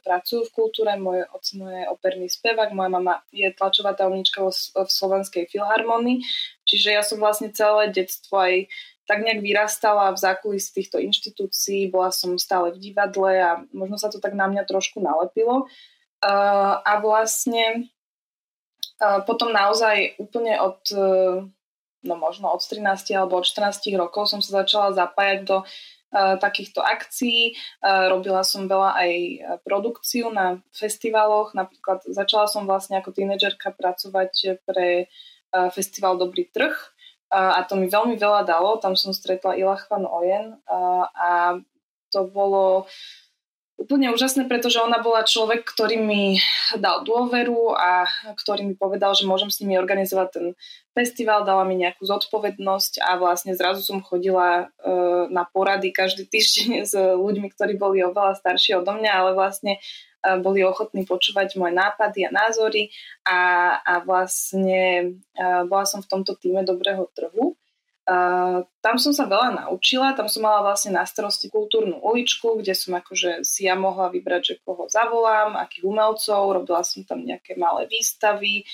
pracujú 0.03 0.43
v 0.47 0.55
kultúre. 0.55 0.91
Môj 0.99 1.23
ocino 1.31 1.71
je 1.71 1.87
operný 1.87 2.27
spevák, 2.27 2.75
moja 2.75 2.91
mama 2.91 3.23
je 3.31 3.47
tlačová 3.55 3.95
tajomnička 3.95 4.43
v 4.75 4.89
Slovenskej 4.89 5.47
filharmonii, 5.47 6.19
čiže 6.67 6.89
ja 6.91 7.03
som 7.03 7.23
vlastne 7.23 7.55
celé 7.55 7.87
detstvo 7.91 8.35
aj 8.41 8.67
tak 9.11 9.27
nejak 9.27 9.43
vyrastala 9.43 10.07
v 10.15 10.21
zákulisí 10.23 10.71
týchto 10.71 10.95
inštitúcií, 10.95 11.91
bola 11.91 12.15
som 12.15 12.39
stále 12.39 12.71
v 12.71 12.79
divadle 12.79 13.31
a 13.43 13.51
možno 13.75 13.99
sa 13.99 14.07
to 14.07 14.23
tak 14.23 14.31
na 14.31 14.47
mňa 14.47 14.63
trošku 14.63 15.03
nalepilo. 15.03 15.67
Uh, 16.21 16.79
a 16.79 17.01
vlastne 17.03 17.91
uh, 19.03 19.19
potom 19.27 19.51
naozaj 19.51 20.15
úplne 20.15 20.55
od, 20.63 20.79
uh, 20.95 21.43
no 22.07 22.13
možno 22.15 22.55
od 22.55 22.63
13 22.63 23.11
alebo 23.17 23.41
od 23.41 23.45
14 23.49 23.83
rokov 23.99 24.31
som 24.31 24.39
sa 24.39 24.63
začala 24.63 24.95
zapájať 24.95 25.39
do 25.43 25.57
takýchto 26.11 26.83
akcií. 26.83 27.55
Eh, 27.55 28.05
robila 28.11 28.43
som 28.43 28.67
veľa 28.67 28.91
aj 28.99 29.11
eh, 29.11 29.39
produkciu 29.63 30.29
na 30.29 30.59
festivaloch. 30.75 31.55
Napríklad 31.55 32.03
začala 32.11 32.51
som 32.51 32.67
vlastne 32.67 32.99
ako 32.99 33.15
tínedžerka 33.15 33.71
pracovať 33.71 34.63
pre 34.67 35.07
festival 35.75 36.15
Dobrý 36.15 36.47
trh 36.47 36.71
a 37.27 37.59
to 37.67 37.75
mi 37.75 37.91
veľmi 37.91 38.15
veľa 38.15 38.47
dalo. 38.47 38.79
Tam 38.79 38.95
som 38.95 39.11
stretla 39.11 39.59
Ilachvan 39.59 40.07
Ojen 40.07 40.55
a 41.11 41.59
to 42.07 42.23
bolo 42.23 42.87
úplne 43.81 44.13
úžasné, 44.13 44.45
pretože 44.45 44.77
ona 44.77 45.01
bola 45.01 45.25
človek, 45.25 45.65
ktorý 45.65 45.97
mi 45.97 46.37
dal 46.77 47.01
dôveru 47.01 47.73
a 47.73 48.05
ktorý 48.37 48.69
mi 48.69 48.75
povedal, 48.77 49.17
že 49.17 49.25
môžem 49.25 49.49
s 49.49 49.57
nimi 49.57 49.81
organizovať 49.81 50.27
ten 50.29 50.45
festival, 50.93 51.41
dala 51.41 51.65
mi 51.65 51.81
nejakú 51.81 52.05
zodpovednosť 52.05 53.01
a 53.01 53.17
vlastne 53.17 53.57
zrazu 53.57 53.81
som 53.81 54.05
chodila 54.05 54.69
e, 54.69 54.93
na 55.33 55.49
porady 55.49 55.89
každý 55.89 56.29
týždeň 56.29 56.85
s 56.85 56.93
ľuďmi, 56.93 57.49
ktorí 57.57 57.81
boli 57.81 58.05
oveľa 58.05 58.37
starší 58.37 58.77
odo 58.77 58.93
mňa, 58.93 59.11
ale 59.11 59.31
vlastne 59.33 59.79
e, 59.79 59.79
boli 60.43 60.61
ochotní 60.61 61.07
počúvať 61.09 61.57
moje 61.57 61.73
nápady 61.73 62.29
a 62.29 62.35
názory 62.35 62.93
a, 63.25 63.39
a 63.81 63.93
vlastne 64.05 65.15
e, 65.33 65.43
bola 65.65 65.87
som 65.89 66.03
v 66.05 66.11
tomto 66.11 66.37
týme 66.37 66.61
dobrého 66.67 67.09
trhu 67.17 67.57
Tam 68.81 68.95
som 68.97 69.13
sa 69.15 69.29
veľa 69.29 69.63
naučila, 69.63 70.17
tam 70.17 70.25
som 70.27 70.43
mala 70.43 70.65
vlastne 70.65 70.97
na 70.97 71.05
starosti 71.05 71.47
kultúrnu 71.47 72.01
uličku, 72.01 72.59
kde 72.59 72.73
som 72.75 72.97
akože 72.97 73.45
si 73.45 73.69
ja 73.69 73.77
mohla 73.77 74.11
vybrať, 74.11 74.41
že 74.41 74.55
koho 74.65 74.89
zavolám, 74.89 75.55
akých 75.55 75.85
umelcov, 75.85 76.51
robila 76.51 76.81
som 76.81 77.05
tam 77.07 77.23
nejaké 77.23 77.55
malé 77.55 77.87
výstavy, 77.87 78.67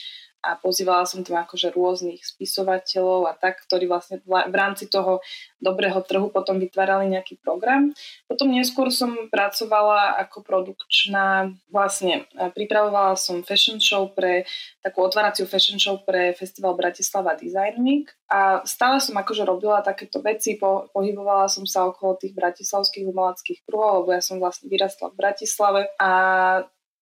a 0.48 0.56
pozývala 0.56 1.04
som 1.04 1.28
tam 1.28 1.44
akože 1.44 1.76
rôznych 1.76 2.24
spisovateľov 2.24 3.28
a 3.28 3.36
tak, 3.36 3.68
ktorí 3.68 3.92
vlastne 3.92 4.24
v 4.24 4.56
rámci 4.56 4.88
toho 4.88 5.20
dobrého 5.60 6.00
trhu 6.08 6.32
potom 6.32 6.56
vytvárali 6.56 7.12
nejaký 7.12 7.36
program. 7.44 7.92
Potom 8.32 8.48
neskôr 8.48 8.88
som 8.88 9.28
pracovala 9.28 10.16
ako 10.24 10.48
produkčná, 10.48 11.52
vlastne 11.68 12.30
e, 12.32 12.48
pripravovala 12.56 13.20
som 13.20 13.44
fashion 13.44 13.84
show 13.84 14.08
pre 14.08 14.48
takú 14.80 15.04
otváraciu 15.04 15.44
fashion 15.44 15.76
show 15.76 16.00
pre 16.00 16.32
festival 16.32 16.80
Bratislava 16.80 17.36
Design 17.36 17.84
Week 17.84 18.08
a 18.32 18.64
stále 18.64 19.04
som 19.04 19.20
akože 19.20 19.44
robila 19.44 19.84
takéto 19.84 20.24
veci, 20.24 20.56
po, 20.56 20.88
pohybovala 20.96 21.52
som 21.52 21.68
sa 21.68 21.84
okolo 21.90 22.16
tých 22.16 22.32
bratislavských 22.32 23.10
umeleckých 23.10 23.60
kruhov, 23.68 24.08
lebo 24.08 24.16
ja 24.16 24.24
som 24.24 24.40
vlastne 24.40 24.72
vyrastla 24.72 25.12
v 25.12 25.20
Bratislave 25.20 25.82
a 26.00 26.12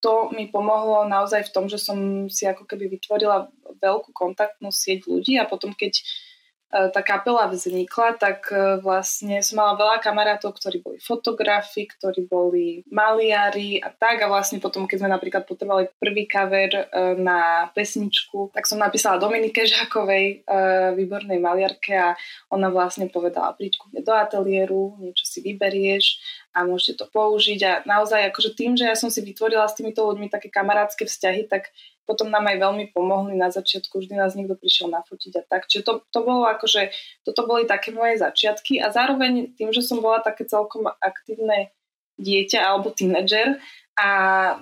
to 0.06 0.30
mi 0.38 0.46
pomohlo 0.54 1.10
naozaj 1.10 1.50
v 1.50 1.54
tom, 1.58 1.66
že 1.66 1.82
som 1.82 2.30
si 2.30 2.46
ako 2.46 2.70
keby 2.70 2.94
vytvorila 2.94 3.50
veľkú 3.82 4.14
kontaktnú 4.14 4.70
sieť 4.70 5.10
ľudí 5.10 5.42
a 5.42 5.50
potom 5.50 5.74
keď 5.74 6.06
E, 6.76 6.92
tá 6.92 7.00
kapela 7.00 7.48
vznikla, 7.48 8.20
tak 8.20 8.52
e, 8.52 8.82
vlastne 8.84 9.40
som 9.40 9.64
mala 9.64 9.80
veľa 9.80 10.04
kamarátov, 10.04 10.58
ktorí 10.60 10.84
boli 10.84 10.98
fotografi, 11.00 11.88
ktorí 11.88 12.28
boli 12.28 12.84
maliari 12.92 13.80
a 13.80 13.94
tak. 13.96 14.26
A 14.26 14.28
vlastne 14.28 14.60
potom, 14.60 14.84
keď 14.84 15.06
sme 15.06 15.14
napríklad 15.14 15.48
potrebovali 15.48 15.88
prvý 15.96 16.28
cover 16.28 16.72
e, 16.76 16.84
na 17.16 17.72
pesničku, 17.72 18.52
tak 18.52 18.68
som 18.68 18.82
napísala 18.82 19.22
Dominike 19.22 19.64
Žákovej, 19.64 20.48
výbornej 20.98 21.40
maliarke 21.40 21.94
a 21.96 22.18
ona 22.52 22.68
vlastne 22.74 23.08
povedala, 23.08 23.56
príď 23.56 23.80
ku 23.80 23.86
mne 23.94 24.02
do 24.04 24.14
ateliéru, 24.14 24.98
niečo 25.00 25.24
si 25.24 25.40
vyberieš 25.46 26.06
a 26.56 26.64
môžete 26.64 27.04
to 27.04 27.06
použiť. 27.12 27.60
A 27.68 27.72
naozaj 27.84 28.32
akože 28.32 28.56
tým, 28.56 28.80
že 28.80 28.88
ja 28.88 28.96
som 28.96 29.12
si 29.12 29.20
vytvorila 29.20 29.68
s 29.68 29.76
týmito 29.76 30.08
ľuďmi 30.08 30.32
také 30.32 30.48
kamarátske 30.48 31.04
vzťahy, 31.04 31.52
tak 31.52 31.76
potom 32.08 32.32
nám 32.32 32.48
aj 32.48 32.58
veľmi 32.64 32.86
pomohli. 32.96 33.36
Na 33.36 33.52
začiatku, 33.52 34.00
vždy 34.00 34.16
nás 34.16 34.40
niekto 34.40 34.56
prišiel 34.56 34.88
nafotiť 34.88 35.34
a 35.36 35.44
tak. 35.44 35.68
Čiže 35.68 35.84
to, 35.84 35.94
to 36.16 36.20
bolo 36.24 36.48
akože, 36.48 36.96
toto 37.28 37.44
boli 37.44 37.68
také 37.68 37.92
moje 37.92 38.24
začiatky. 38.24 38.80
A 38.80 38.90
zároveň 38.96 39.52
tým, 39.60 39.76
že 39.76 39.84
som 39.84 40.00
bola 40.00 40.24
také 40.24 40.48
celkom 40.48 40.88
aktívne 41.04 41.76
dieťa 42.16 42.64
alebo 42.64 42.96
tínedžer 42.96 43.60
a 43.96 44.10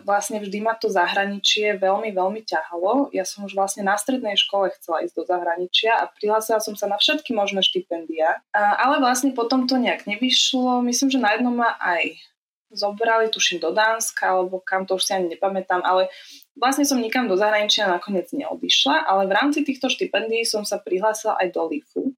vlastne 0.06 0.38
vždy 0.38 0.62
ma 0.62 0.78
to 0.78 0.94
zahraničie 0.94 1.82
veľmi, 1.82 2.13
veľmi 2.13 2.46
ťahalo. 2.46 3.10
Ja 3.10 3.25
som 3.25 3.50
už 3.50 3.58
vlastne 3.58 3.82
na 3.82 3.98
strednej 3.98 4.38
škole 4.38 4.70
chcela 4.78 5.02
ísť 5.02 5.18
do 5.18 5.24
zahraničia 5.25 5.90
a 5.98 6.06
prihlásila 6.06 6.62
som 6.62 6.78
sa 6.78 6.86
na 6.86 7.02
všetky 7.02 7.34
možné 7.34 7.66
štipendia, 7.66 8.46
ale 8.54 9.02
vlastne 9.02 9.34
potom 9.34 9.66
to 9.66 9.82
nejak 9.82 10.06
nevyšlo. 10.06 10.86
Myslím, 10.86 11.10
že 11.10 11.18
na 11.18 11.34
jednom 11.34 11.58
ma 11.58 11.74
aj 11.82 12.13
zobrali, 12.74 13.30
tuším, 13.30 13.62
do 13.62 13.74
Dánska, 13.74 14.34
alebo 14.34 14.62
kam 14.62 14.86
to 14.86 14.98
už 14.98 15.06
si 15.06 15.12
ani 15.13 15.38
nepamätám, 15.38 15.86
ale 15.86 16.10
vlastne 16.58 16.86
som 16.86 16.98
nikam 16.98 17.30
do 17.30 17.38
zahraničia 17.38 17.86
nakoniec 17.86 18.34
neodišla, 18.34 19.10
ale 19.10 19.30
v 19.30 19.34
rámci 19.34 19.62
týchto 19.62 19.94
štipendií 19.94 20.42
som 20.42 20.66
sa 20.66 20.82
prihlásila 20.82 21.38
aj 21.38 21.54
do 21.54 21.70
LIFu. 21.70 22.18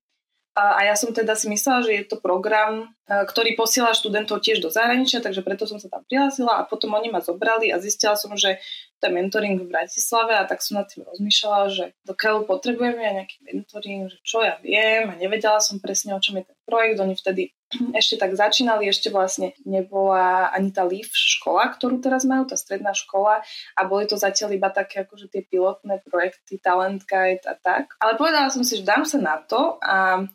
A 0.56 0.88
ja 0.88 0.96
som 0.96 1.12
teda 1.12 1.36
si 1.36 1.52
myslela, 1.52 1.84
že 1.84 1.92
je 1.92 2.04
to 2.08 2.18
program, 2.24 2.88
e, 3.12 3.28
ktorý 3.28 3.60
posiela 3.60 3.92
študentov 3.92 4.40
tiež 4.40 4.64
do 4.64 4.72
zahraničia, 4.72 5.20
takže 5.20 5.44
preto 5.44 5.68
som 5.68 5.84
sa 5.84 5.92
tam 5.92 6.08
prihlásila 6.08 6.64
a 6.64 6.64
potom 6.64 6.96
oni 6.96 7.12
ma 7.12 7.20
zobrali 7.20 7.76
a 7.76 7.84
zistila 7.84 8.16
som, 8.16 8.32
že 8.40 8.64
je 9.06 9.16
mentoring 9.16 9.62
v 9.62 9.70
Bratislave 9.70 10.34
a 10.36 10.48
tak 10.50 10.60
som 10.66 10.82
nad 10.82 10.90
tým 10.90 11.06
rozmýšľala, 11.06 11.70
že 11.72 11.86
dokiaľ 12.06 12.50
potrebujeme 12.50 13.02
ja 13.02 13.14
nejaký 13.14 13.38
mentoring, 13.46 14.10
že 14.10 14.18
čo 14.26 14.42
ja 14.42 14.58
viem 14.60 15.10
a 15.10 15.16
nevedela 15.16 15.62
som 15.62 15.78
presne, 15.78 16.18
o 16.18 16.22
čom 16.22 16.42
je 16.42 16.50
ten 16.50 16.58
projekt. 16.66 16.98
Oni 17.00 17.14
vtedy 17.14 17.54
ešte 18.00 18.18
tak 18.18 18.34
začínali, 18.34 18.90
ešte 18.90 19.14
vlastne 19.14 19.54
nebola 19.64 20.50
ani 20.52 20.74
tá 20.74 20.84
LIF 20.84 21.14
škola, 21.14 21.70
ktorú 21.74 22.02
teraz 22.02 22.26
majú, 22.26 22.50
tá 22.50 22.58
stredná 22.58 22.92
škola 22.92 23.46
a 23.78 23.82
boli 23.86 24.10
to 24.10 24.18
zatiaľ 24.18 24.58
iba 24.58 24.74
také 24.74 25.06
akože 25.06 25.30
tie 25.30 25.46
pilotné 25.46 26.02
projekty, 26.06 26.58
Talent 26.58 27.06
Guide 27.06 27.46
a 27.46 27.54
tak. 27.56 27.94
Ale 28.02 28.18
povedala 28.18 28.50
som 28.50 28.66
si, 28.66 28.82
že 28.82 28.88
dám 28.88 29.06
sa 29.06 29.22
na 29.22 29.38
to 29.42 29.78
a 29.86 30.26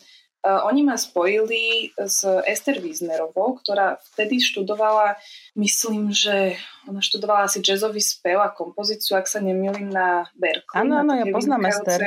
oni 0.44 0.80
ma 0.82 0.97
spojili 0.97 1.92
s 2.00 2.25
Ester 2.25 2.80
Wiesnerovou, 2.80 3.61
ktorá 3.61 4.00
vtedy 4.12 4.40
študovala, 4.40 5.20
myslím, 5.61 6.12
že 6.16 6.56
ona 6.88 7.04
študovala 7.04 7.44
asi 7.44 7.61
jazzový 7.61 8.00
spev 8.00 8.40
a 8.40 8.49
kompozíciu, 8.49 9.20
ak 9.20 9.28
sa 9.28 9.44
nemýlim, 9.44 9.92
na 9.92 10.28
Berkeley. 10.32 10.80
Áno, 10.80 11.04
áno, 11.04 11.12
ja 11.12 11.28
poznám 11.28 11.68
Ester. 11.68 12.00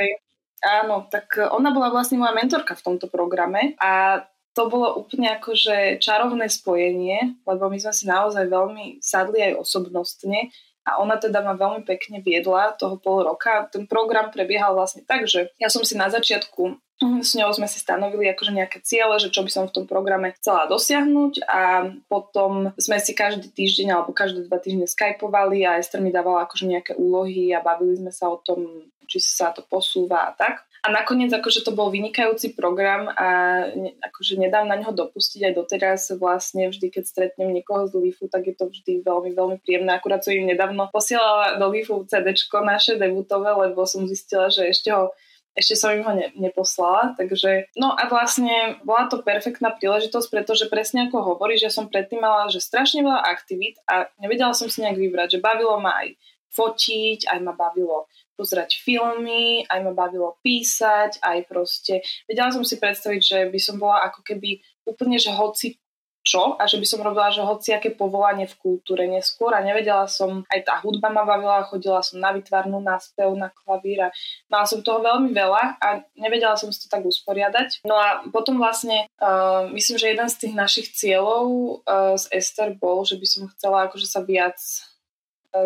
Áno, 0.64 1.06
tak 1.12 1.36
ona 1.36 1.70
bola 1.70 1.92
vlastne 1.92 2.16
moja 2.16 2.32
mentorka 2.32 2.72
v 2.72 2.84
tomto 2.84 3.06
programe 3.12 3.76
a 3.76 4.24
to 4.54 4.70
bolo 4.70 5.02
úplne 5.02 5.34
akože 5.34 5.98
čarovné 5.98 6.46
spojenie, 6.46 7.42
lebo 7.42 7.66
my 7.66 7.78
sme 7.82 7.92
si 7.92 8.04
naozaj 8.06 8.46
veľmi 8.46 9.02
sadli 9.02 9.42
aj 9.50 9.60
osobnostne 9.60 10.54
a 10.84 11.00
ona 11.00 11.16
teda 11.16 11.40
ma 11.40 11.56
veľmi 11.56 11.82
pekne 11.88 12.20
viedla 12.20 12.76
toho 12.76 13.00
pol 13.00 13.24
roka. 13.24 13.68
Ten 13.72 13.88
program 13.88 14.28
prebiehal 14.28 14.76
vlastne 14.76 15.00
tak, 15.00 15.24
že 15.24 15.48
ja 15.56 15.72
som 15.72 15.80
si 15.80 15.96
na 15.96 16.12
začiatku 16.12 16.76
s 17.02 17.34
ňou 17.34 17.50
sme 17.50 17.66
si 17.66 17.82
stanovili 17.82 18.30
akože 18.30 18.54
nejaké 18.54 18.78
ciele, 18.86 19.18
že 19.18 19.28
čo 19.28 19.42
by 19.42 19.50
som 19.50 19.64
v 19.66 19.74
tom 19.74 19.84
programe 19.84 20.30
chcela 20.38 20.70
dosiahnuť 20.70 21.42
a 21.42 21.90
potom 22.06 22.70
sme 22.78 23.02
si 23.02 23.12
každý 23.18 23.50
týždeň 23.50 23.98
alebo 23.98 24.14
každé 24.14 24.46
dva 24.46 24.62
týždne 24.62 24.86
skypovali 24.86 25.66
a 25.66 25.82
Ester 25.82 25.98
mi 25.98 26.14
dávala 26.14 26.46
akože 26.46 26.70
nejaké 26.70 26.92
úlohy 26.94 27.50
a 27.50 27.58
bavili 27.58 27.98
sme 27.98 28.14
sa 28.14 28.30
o 28.30 28.38
tom, 28.38 28.86
či 29.10 29.18
sa 29.18 29.50
to 29.50 29.66
posúva 29.66 30.30
a 30.30 30.38
tak. 30.38 30.62
A 30.84 30.92
nakoniec 30.92 31.32
akože 31.32 31.64
to 31.64 31.72
bol 31.72 31.88
vynikajúci 31.88 32.52
program 32.52 33.08
a 33.08 33.28
ne, 33.72 33.96
akože 34.04 34.36
nedám 34.36 34.68
na 34.68 34.76
neho 34.76 34.92
dopustiť 34.92 35.48
aj 35.48 35.52
doteraz 35.56 36.12
vlastne 36.20 36.68
vždy, 36.68 36.92
keď 36.92 37.04
stretnem 37.08 37.56
niekoho 37.56 37.88
z 37.88 37.96
LIFu, 37.96 38.28
tak 38.28 38.44
je 38.44 38.54
to 38.54 38.68
vždy 38.68 39.00
veľmi, 39.00 39.32
veľmi 39.32 39.56
príjemné. 39.64 39.96
Akurát 39.96 40.20
som 40.20 40.36
im 40.36 40.44
nedávno 40.44 40.92
posielala 40.92 41.56
do 41.56 41.72
LIFu 41.72 42.04
CDčko 42.04 42.60
naše 42.60 43.00
debutové, 43.00 43.56
lebo 43.56 43.88
som 43.88 44.04
zistila, 44.04 44.52
že 44.52 44.68
ešte 44.68 44.92
ho 44.92 45.16
ešte 45.54 45.78
som 45.78 45.94
im 45.94 46.02
ho 46.02 46.12
ne, 46.18 46.34
neposlala, 46.34 47.14
takže 47.14 47.70
no 47.78 47.94
a 47.94 48.10
vlastne 48.10 48.82
bola 48.82 49.06
to 49.06 49.22
perfektná 49.22 49.70
príležitosť, 49.70 50.26
pretože 50.26 50.66
presne 50.66 51.06
ako 51.06 51.38
hovoríš, 51.38 51.70
že 51.70 51.74
som 51.78 51.86
predtým 51.86 52.18
mala, 52.18 52.50
že 52.50 52.58
strašne 52.58 53.06
veľa 53.06 53.22
aktivít 53.22 53.78
a 53.86 54.10
nevedela 54.18 54.50
som 54.50 54.66
si 54.66 54.82
nejak 54.82 54.98
vybrať, 54.98 55.38
že 55.38 55.44
bavilo 55.46 55.78
ma 55.78 55.94
aj 56.02 56.18
fotiť, 56.50 57.30
aj 57.30 57.38
ma 57.38 57.54
bavilo 57.54 58.10
pozerať 58.34 58.82
filmy, 58.82 59.64
aj 59.66 59.80
ma 59.82 59.92
bavilo 59.94 60.38
písať, 60.42 61.22
aj 61.22 61.38
proste, 61.48 62.02
vedela 62.26 62.50
som 62.50 62.66
si 62.66 62.76
predstaviť, 62.76 63.20
že 63.22 63.38
by 63.48 63.60
som 63.62 63.78
bola 63.78 64.04
ako 64.10 64.20
keby 64.26 64.60
úplne, 64.84 65.16
že 65.16 65.32
hoci 65.32 65.78
čo 66.24 66.56
a 66.56 66.64
že 66.64 66.80
by 66.80 66.86
som 66.88 67.04
robila, 67.04 67.28
že 67.28 67.44
hociaké 67.44 67.92
povolanie 67.92 68.48
v 68.48 68.56
kultúre 68.56 69.04
neskôr 69.04 69.52
a 69.52 69.60
nevedela 69.60 70.08
som, 70.08 70.40
aj 70.48 70.60
tá 70.64 70.74
hudba 70.80 71.12
ma 71.12 71.28
bavila, 71.28 71.68
chodila 71.68 72.00
som 72.00 72.16
na 72.16 72.32
vytvarnú, 72.32 72.80
na 72.80 72.96
spev, 72.96 73.36
na 73.36 73.52
klavír 73.52 74.08
a 74.08 74.12
mala 74.48 74.64
som 74.64 74.80
toho 74.80 75.04
veľmi 75.04 75.36
veľa 75.36 75.76
a 75.84 76.00
nevedela 76.16 76.56
som 76.56 76.72
si 76.72 76.80
to 76.80 76.88
tak 76.88 77.04
usporiadať. 77.04 77.84
No 77.84 78.00
a 78.00 78.24
potom 78.32 78.56
vlastne 78.56 79.04
uh, 79.20 79.68
myslím, 79.76 80.00
že 80.00 80.10
jeden 80.16 80.28
z 80.32 80.36
tých 80.40 80.54
našich 80.56 80.86
cieľov 80.96 81.44
uh, 81.84 82.16
z 82.16 82.24
Ester 82.32 82.72
bol, 82.72 83.04
že 83.04 83.20
by 83.20 83.26
som 83.28 83.52
chcela 83.52 83.84
akože 83.92 84.08
sa 84.08 84.24
viac 84.24 84.56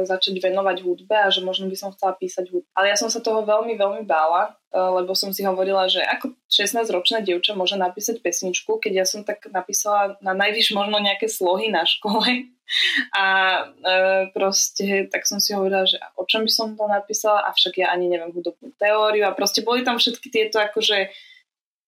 začať 0.04 0.38
venovať 0.42 0.84
hudbe 0.84 1.16
a 1.16 1.32
že 1.32 1.40
možno 1.40 1.66
by 1.66 1.76
som 1.76 1.92
chcela 1.96 2.12
písať 2.12 2.52
hudbu. 2.52 2.68
Ale 2.76 2.92
ja 2.92 2.96
som 3.00 3.08
sa 3.08 3.24
toho 3.24 3.40
veľmi, 3.42 3.74
veľmi 3.74 4.04
bála, 4.04 4.52
e, 4.68 4.76
lebo 4.76 5.16
som 5.16 5.32
si 5.32 5.42
hovorila, 5.42 5.88
že 5.88 6.04
ako 6.04 6.36
16-ročná 6.52 7.24
dievča 7.24 7.56
môže 7.56 7.80
napísať 7.80 8.20
pesničku, 8.20 8.76
keď 8.78 8.92
ja 9.02 9.06
som 9.08 9.24
tak 9.24 9.48
napísala 9.48 10.20
na 10.20 10.36
najvyš 10.36 10.76
možno 10.76 11.00
nejaké 11.00 11.26
slohy 11.26 11.72
na 11.72 11.88
škole. 11.88 12.28
A 13.16 13.24
e, 13.64 13.98
proste 14.36 15.08
tak 15.08 15.24
som 15.24 15.40
si 15.40 15.56
hovorila, 15.56 15.88
že 15.88 15.96
o 16.20 16.28
čom 16.28 16.44
by 16.44 16.52
som 16.52 16.76
to 16.76 16.84
napísala, 16.84 17.48
avšak 17.48 17.80
ja 17.80 17.88
ani 17.88 18.12
neviem 18.12 18.28
hudobnú 18.28 18.76
teóriu 18.76 19.24
a 19.24 19.32
proste 19.32 19.64
boli 19.64 19.80
tam 19.88 19.96
všetky 19.96 20.28
tieto 20.28 20.60
akože 20.60 21.08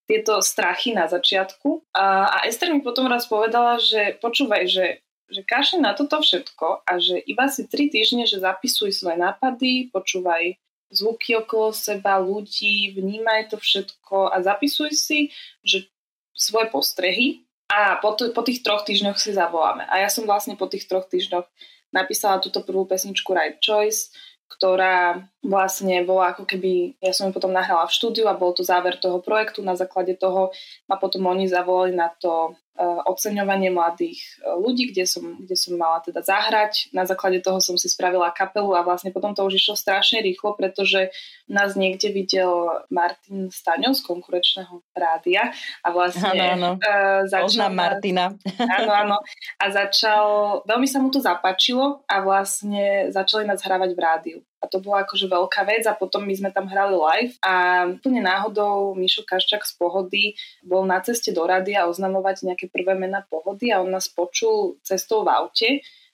tieto 0.08 0.42
strachy 0.42 0.90
na 0.90 1.06
začiatku. 1.06 1.86
A, 1.94 2.26
a 2.26 2.36
Ester 2.50 2.72
mi 2.74 2.82
potom 2.82 3.06
raz 3.06 3.30
povedala, 3.30 3.78
že 3.78 4.18
počúvaj, 4.18 4.66
že 4.66 4.84
že 5.30 5.46
kašli 5.46 5.78
na 5.80 5.94
toto 5.94 6.18
všetko 6.18 6.84
a 6.84 6.92
že 6.98 7.22
iba 7.22 7.46
si 7.46 7.64
tri 7.70 7.86
týždne, 7.86 8.26
že 8.26 8.42
zapisuj 8.42 8.90
svoje 8.90 9.16
nápady, 9.16 9.88
počúvaj 9.94 10.58
zvuky 10.90 11.38
okolo 11.38 11.70
seba, 11.70 12.18
ľudí, 12.18 12.92
vnímaj 12.98 13.54
to 13.54 13.56
všetko 13.56 14.34
a 14.34 14.42
zapisuj 14.42 14.90
si, 14.90 15.30
že 15.62 15.86
svoje 16.34 16.66
postrehy 16.68 17.46
a 17.70 18.02
po, 18.02 18.18
to, 18.18 18.34
po 18.34 18.42
tých 18.42 18.66
troch 18.66 18.82
týždňoch 18.82 19.14
si 19.14 19.30
zavoláme. 19.30 19.86
A 19.86 20.02
ja 20.02 20.10
som 20.10 20.26
vlastne 20.26 20.58
po 20.58 20.66
tých 20.66 20.90
troch 20.90 21.06
týždňoch 21.06 21.46
napísala 21.94 22.42
túto 22.42 22.66
prvú 22.66 22.82
pesničku 22.90 23.30
Right 23.30 23.62
Choice, 23.62 24.10
ktorá 24.50 25.22
vlastne 25.46 26.02
bola 26.02 26.34
ako 26.34 26.42
keby, 26.42 26.98
ja 26.98 27.14
som 27.14 27.30
ju 27.30 27.32
potom 27.38 27.54
nahrala 27.54 27.86
v 27.86 27.94
štúdiu 27.94 28.26
a 28.26 28.34
bol 28.34 28.50
to 28.50 28.66
záver 28.66 28.98
toho 28.98 29.22
projektu, 29.22 29.62
na 29.62 29.78
základe 29.78 30.18
toho 30.18 30.50
ma 30.90 30.98
potom 30.98 31.22
oni 31.30 31.46
zavolali 31.46 31.94
na 31.94 32.10
to 32.10 32.58
oceňovanie 32.80 33.68
mladých 33.68 34.40
e, 34.40 34.56
ľudí, 34.56 34.88
kde 34.90 35.04
som, 35.04 35.36
kde 35.36 35.56
som 35.56 35.76
mala 35.76 36.00
teda 36.00 36.24
zahrať. 36.24 36.88
Na 36.96 37.04
základe 37.04 37.44
toho 37.44 37.60
som 37.60 37.76
si 37.76 37.92
spravila 37.92 38.32
kapelu 38.32 38.72
a 38.72 38.80
vlastne 38.80 39.12
potom 39.12 39.36
to 39.36 39.44
už 39.44 39.60
išlo 39.60 39.74
strašne 39.76 40.24
rýchlo, 40.24 40.56
pretože 40.56 41.12
nás 41.44 41.76
niekde 41.76 42.08
videl 42.08 42.84
Martin 42.88 43.52
Staňo 43.52 43.92
z 43.92 44.00
konkurenčného 44.00 44.80
rádia 44.96 45.52
a 45.84 45.88
vlastne 45.92 46.32
ano, 46.32 46.44
ano. 46.56 46.70
Uh, 46.80 47.28
začal... 47.28 47.48
Poznám 47.52 47.74
Martina. 47.76 48.24
Áno, 48.80 48.92
áno. 48.92 49.16
A 49.58 49.64
začal, 49.72 50.24
veľmi 50.64 50.86
sa 50.86 51.02
mu 51.02 51.10
to 51.10 51.18
zapáčilo 51.18 52.06
a 52.06 52.22
vlastne 52.22 53.10
začali 53.10 53.44
nás 53.44 53.60
hrávať 53.60 53.90
v 53.92 54.00
rádiu. 54.00 54.38
A 54.60 54.68
to 54.68 54.76
bola 54.84 55.08
akože 55.08 55.24
veľká 55.24 55.64
vec 55.64 55.88
a 55.88 55.96
potom 55.96 56.28
my 56.28 56.36
sme 56.36 56.52
tam 56.52 56.68
hrali 56.68 56.92
live 56.92 57.34
a 57.40 57.84
úplne 57.88 58.20
náhodou 58.20 58.92
Mišo 58.92 59.24
Kaščak 59.24 59.64
z 59.64 59.72
Pohody 59.80 60.24
bol 60.60 60.84
na 60.84 61.00
ceste 61.00 61.32
do 61.32 61.48
rádia 61.48 61.88
oznamovať 61.88 62.44
nejaké 62.44 62.68
prvé 62.68 62.92
mená 62.92 63.24
Pohody 63.24 63.72
a 63.72 63.80
on 63.80 63.88
nás 63.88 64.12
počul 64.12 64.76
cestou 64.84 65.24
v 65.24 65.32
aute 65.32 65.70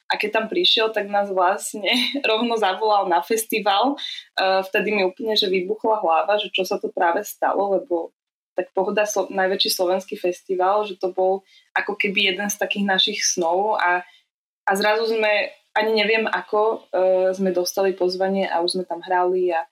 a 0.07 0.15
keď 0.15 0.31
tam 0.39 0.47
prišiel, 0.47 0.95
tak 0.95 1.11
nás 1.11 1.27
vlastne 1.35 1.91
rovno 2.31 2.55
zavolal 2.55 3.11
na 3.11 3.19
festival. 3.23 3.99
Vtedy 4.39 4.95
mi 4.95 5.03
úplne, 5.03 5.35
že 5.35 5.51
vybuchla 5.51 5.99
hlava, 5.99 6.39
že 6.39 6.55
čo 6.55 6.63
sa 6.63 6.79
to 6.79 6.91
práve 6.95 7.27
stalo, 7.27 7.75
lebo 7.75 8.15
tak 8.57 8.73
Pohoda, 8.73 9.05
najväčší 9.29 9.69
slovenský 9.69 10.17
festival, 10.17 10.89
že 10.89 10.97
to 10.97 11.13
bol 11.13 11.45
ako 11.77 11.93
keby 11.93 12.33
jeden 12.33 12.49
z 12.49 12.57
takých 12.57 12.89
našich 12.89 13.21
snov 13.21 13.77
a, 13.77 14.01
a 14.65 14.73
zrazu 14.73 15.13
sme 15.13 15.53
ani 15.77 15.93
neviem 15.93 16.25
ako 16.25 16.89
uh, 16.89 17.29
sme 17.37 17.53
dostali 17.53 17.93
pozvanie 17.93 18.49
a 18.49 18.65
už 18.65 18.81
sme 18.81 18.85
tam 18.89 19.05
hrali 19.05 19.53
a 19.53 19.69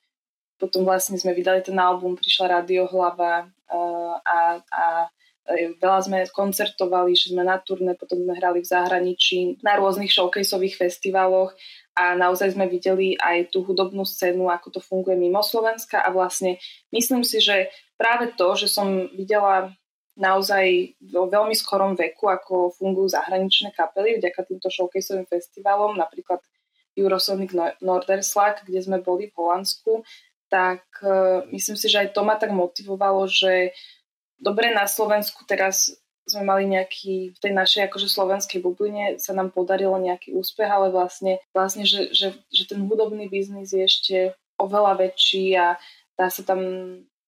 potom 0.61 0.85
vlastne 0.87 1.17
sme 1.19 1.33
vydali 1.35 1.65
ten 1.65 1.75
album, 1.81 2.15
prišla 2.15 2.61
Radiohlava 2.63 3.49
uh, 3.49 4.15
a, 4.23 4.63
a 4.63 4.85
e, 5.51 5.75
veľa 5.77 6.01
sme 6.07 6.19
koncertovali, 6.31 7.13
že 7.19 7.35
sme 7.35 7.43
na 7.43 7.59
turné, 7.59 7.99
potom 7.99 8.23
sme 8.23 8.39
hrali 8.39 8.63
v 8.63 8.71
zahraničí, 8.71 9.61
na 9.67 9.75
rôznych 9.77 10.15
showcaseových 10.15 10.79
festivaloch 10.79 11.53
a 11.99 12.15
naozaj 12.15 12.55
sme 12.55 12.71
videli 12.71 13.19
aj 13.19 13.51
tú 13.51 13.67
hudobnú 13.67 14.07
scénu, 14.07 14.47
ako 14.47 14.79
to 14.79 14.81
funguje 14.81 15.19
mimo 15.19 15.43
Slovenska 15.43 16.01
a 16.01 16.15
vlastne 16.15 16.63
myslím 16.95 17.27
si, 17.27 17.43
že 17.43 17.69
práve 17.99 18.31
to, 18.39 18.55
že 18.55 18.71
som 18.71 19.11
videla 19.11 19.75
naozaj 20.15 20.95
vo 21.11 21.27
veľmi 21.27 21.55
skorom 21.55 21.99
veku, 21.99 22.31
ako 22.31 22.75
fungujú 22.75 23.15
zahraničné 23.15 23.75
kapely 23.75 24.19
vďaka 24.19 24.47
týmto 24.47 24.71
showcaseovým 24.71 25.27
festivalom, 25.27 25.99
napríklad 25.99 26.39
Eurosonic 26.95 27.51
Norderslag, 27.83 28.63
kde 28.63 28.79
sme 28.79 29.03
boli 29.03 29.27
v 29.27 29.35
Holandsku, 29.35 30.07
tak 30.47 30.87
uh, 31.03 31.43
myslím 31.51 31.75
si, 31.75 31.91
že 31.91 32.07
aj 32.07 32.15
to 32.15 32.23
ma 32.23 32.39
tak 32.39 32.55
motivovalo, 32.55 33.27
že 33.27 33.75
dobre 34.39 34.71
na 34.71 34.87
Slovensku 34.87 35.43
teraz 35.43 35.91
sme 36.25 36.47
mali 36.47 36.65
nejaký, 36.71 37.37
v 37.37 37.39
tej 37.43 37.53
našej 37.53 37.91
akože 37.91 38.09
slovenskej 38.09 38.65
bubline 38.65 39.21
sa 39.21 39.37
nám 39.37 39.53
podarilo 39.53 39.99
nejaký 40.01 40.33
úspech, 40.33 40.71
ale 40.71 40.89
vlastne, 40.89 41.43
vlastne 41.53 41.85
že, 41.85 42.15
že, 42.17 42.33
že 42.49 42.65
ten 42.65 42.81
hudobný 42.81 43.29
biznis 43.29 43.77
je 43.77 43.85
ešte 43.85 44.17
oveľa 44.57 45.05
väčší 45.05 45.53
a 45.59 45.77
dá 46.17 46.33
sa 46.33 46.41
tam 46.47 46.61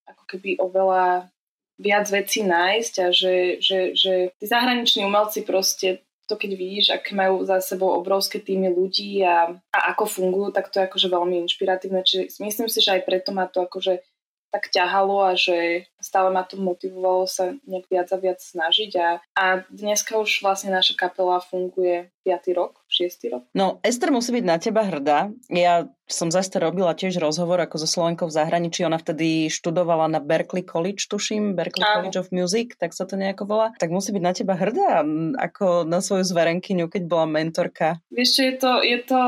ako 0.09 0.25
keby 0.31 0.57
oveľa 0.62 1.29
viac 1.77 2.09
vecí 2.09 2.41
nájsť 2.43 2.95
a 3.05 3.07
že, 3.12 3.61
že, 3.61 3.79
že 3.93 4.33
tí 4.41 4.45
zahraniční 4.49 5.05
umelci 5.05 5.45
proste 5.45 6.01
to 6.27 6.35
keď 6.35 6.59
vidíš, 6.59 6.87
ak 6.91 7.15
majú 7.15 7.47
za 7.47 7.62
sebou 7.62 7.95
obrovské 7.95 8.43
týmy 8.43 8.75
ľudí 8.75 9.23
a, 9.23 9.55
a 9.71 9.79
ako 9.95 10.11
fungujú, 10.11 10.51
tak 10.51 10.75
to 10.75 10.83
je 10.83 10.87
akože 10.91 11.07
veľmi 11.07 11.39
inšpiratívne. 11.47 12.03
Čiže 12.03 12.43
myslím 12.43 12.67
si, 12.67 12.83
že 12.83 12.99
aj 12.99 13.07
preto 13.07 13.31
ma 13.31 13.47
to 13.47 13.62
akože 13.62 14.03
tak 14.51 14.73
ťahalo 14.75 15.23
a 15.23 15.39
že 15.39 15.87
stále 16.03 16.35
ma 16.35 16.43
to 16.43 16.59
motivovalo 16.59 17.31
sa 17.31 17.55
nejak 17.67 17.87
viac 17.87 18.09
a 18.11 18.19
viac 18.19 18.39
snažiť 18.41 18.91
a, 18.99 19.09
a 19.37 19.45
dneska 19.71 20.19
už 20.19 20.41
vlastne 20.43 20.73
naša 20.73 20.97
kapela 20.97 21.39
funguje 21.45 22.11
5. 22.27 22.59
rok, 22.59 22.83
6. 22.91 23.31
rok. 23.31 23.47
No, 23.55 23.79
Ester 23.87 24.11
musí 24.11 24.35
byť 24.35 24.43
na 24.43 24.59
teba 24.59 24.83
hrdá. 24.83 25.31
Ja 25.47 25.87
som 26.11 26.31
zase 26.31 26.59
robila 26.59 26.95
tiež 26.95 27.19
rozhovor 27.19 27.59
ako 27.59 27.83
so 27.83 27.87
Slovenkou 27.87 28.27
v 28.31 28.35
zahraničí. 28.35 28.83
Ona 28.83 28.99
vtedy 28.99 29.47
študovala 29.47 30.11
na 30.11 30.19
Berkeley 30.23 30.67
College, 30.67 31.07
tuším, 31.11 31.55
Berkeley 31.55 31.83
Áno. 31.83 31.95
College 32.03 32.19
of 32.19 32.31
Music, 32.35 32.75
tak 32.79 32.95
sa 32.95 33.07
to 33.07 33.15
nejako 33.19 33.47
volá. 33.47 33.67
Tak 33.79 33.91
musí 33.91 34.11
byť 34.11 34.23
na 34.23 34.35
teba 34.35 34.55
hrdá 34.59 35.07
ako 35.39 35.87
na 35.87 35.99
svoju 36.03 36.27
zverenkyňu, 36.27 36.87
keď 36.91 37.03
bola 37.07 37.27
mentorka. 37.27 38.03
Vieš, 38.11 38.31
je 38.39 38.55
to, 38.59 38.73
je 38.83 38.99
to 39.03 39.23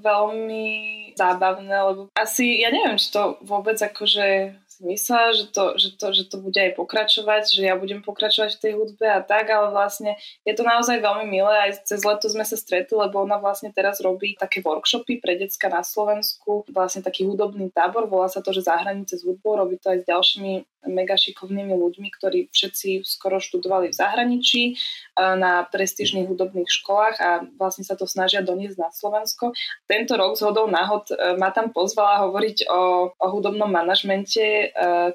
veľmi 0.00 0.64
zábavné, 1.16 1.76
lebo 1.92 2.12
asi, 2.12 2.60
ja 2.60 2.68
neviem, 2.68 3.00
či 3.00 3.12
to 3.12 3.40
vôbec 3.44 3.80
akože 3.80 4.56
myslela, 4.80 5.32
že 5.32 5.44
to, 5.52 5.64
že, 5.80 5.88
to, 5.96 6.06
že 6.12 6.24
to 6.28 6.36
bude 6.40 6.56
aj 6.56 6.76
pokračovať, 6.76 7.54
že 7.54 7.62
ja 7.64 7.74
budem 7.76 8.04
pokračovať 8.04 8.56
v 8.56 8.62
tej 8.62 8.72
hudbe 8.76 9.06
a 9.08 9.24
tak, 9.24 9.48
ale 9.48 9.72
vlastne 9.72 10.16
je 10.44 10.52
to 10.52 10.66
naozaj 10.66 11.00
veľmi 11.00 11.26
milé. 11.28 11.54
Aj 11.54 11.72
cez 11.84 12.04
leto 12.04 12.28
sme 12.28 12.44
sa 12.44 12.56
stretli, 12.58 12.92
lebo 12.92 13.24
ona 13.24 13.40
vlastne 13.40 13.72
teraz 13.72 13.98
robí 14.04 14.36
také 14.36 14.60
workshopy 14.60 15.20
pre 15.22 15.40
decka 15.40 15.72
na 15.72 15.80
Slovensku, 15.80 16.68
vlastne 16.68 17.00
taký 17.00 17.24
hudobný 17.24 17.72
tábor, 17.72 18.10
volá 18.10 18.28
sa 18.28 18.44
to, 18.44 18.52
že 18.52 18.68
zahranice 18.68 19.16
s 19.16 19.24
hudbou, 19.24 19.56
robí 19.56 19.80
to 19.80 19.92
aj 19.92 20.04
s 20.04 20.08
ďalšími 20.08 20.52
mega 20.86 21.18
šikovnými 21.18 21.74
ľuďmi, 21.74 22.08
ktorí 22.14 22.48
všetci 22.50 23.04
skoro 23.04 23.42
študovali 23.42 23.90
v 23.90 23.98
zahraničí 23.98 24.62
na 25.16 25.64
prestížnych 25.68 26.28
hudobných 26.28 26.68
školách 26.68 27.16
a 27.20 27.30
vlastne 27.56 27.84
sa 27.84 27.96
to 27.96 28.04
snažia 28.04 28.44
doniesť 28.44 28.78
na 28.78 28.90
Slovensko. 28.92 29.52
Tento 29.88 30.14
rok 30.16 30.36
z 30.36 30.44
hodou 30.44 30.68
náhod 30.68 31.08
e, 31.10 31.40
ma 31.40 31.48
tam 31.50 31.72
pozvala 31.72 32.28
hovoriť 32.28 32.68
o, 32.68 33.12
o 33.16 33.26
hudobnom 33.32 33.68
manažmente 33.68 34.40
e, 34.40 34.66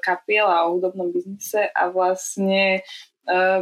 kapiel 0.02 0.46
a 0.50 0.66
o 0.66 0.78
hudobnom 0.78 1.14
biznise 1.14 1.70
a 1.70 1.88
vlastne 1.88 2.82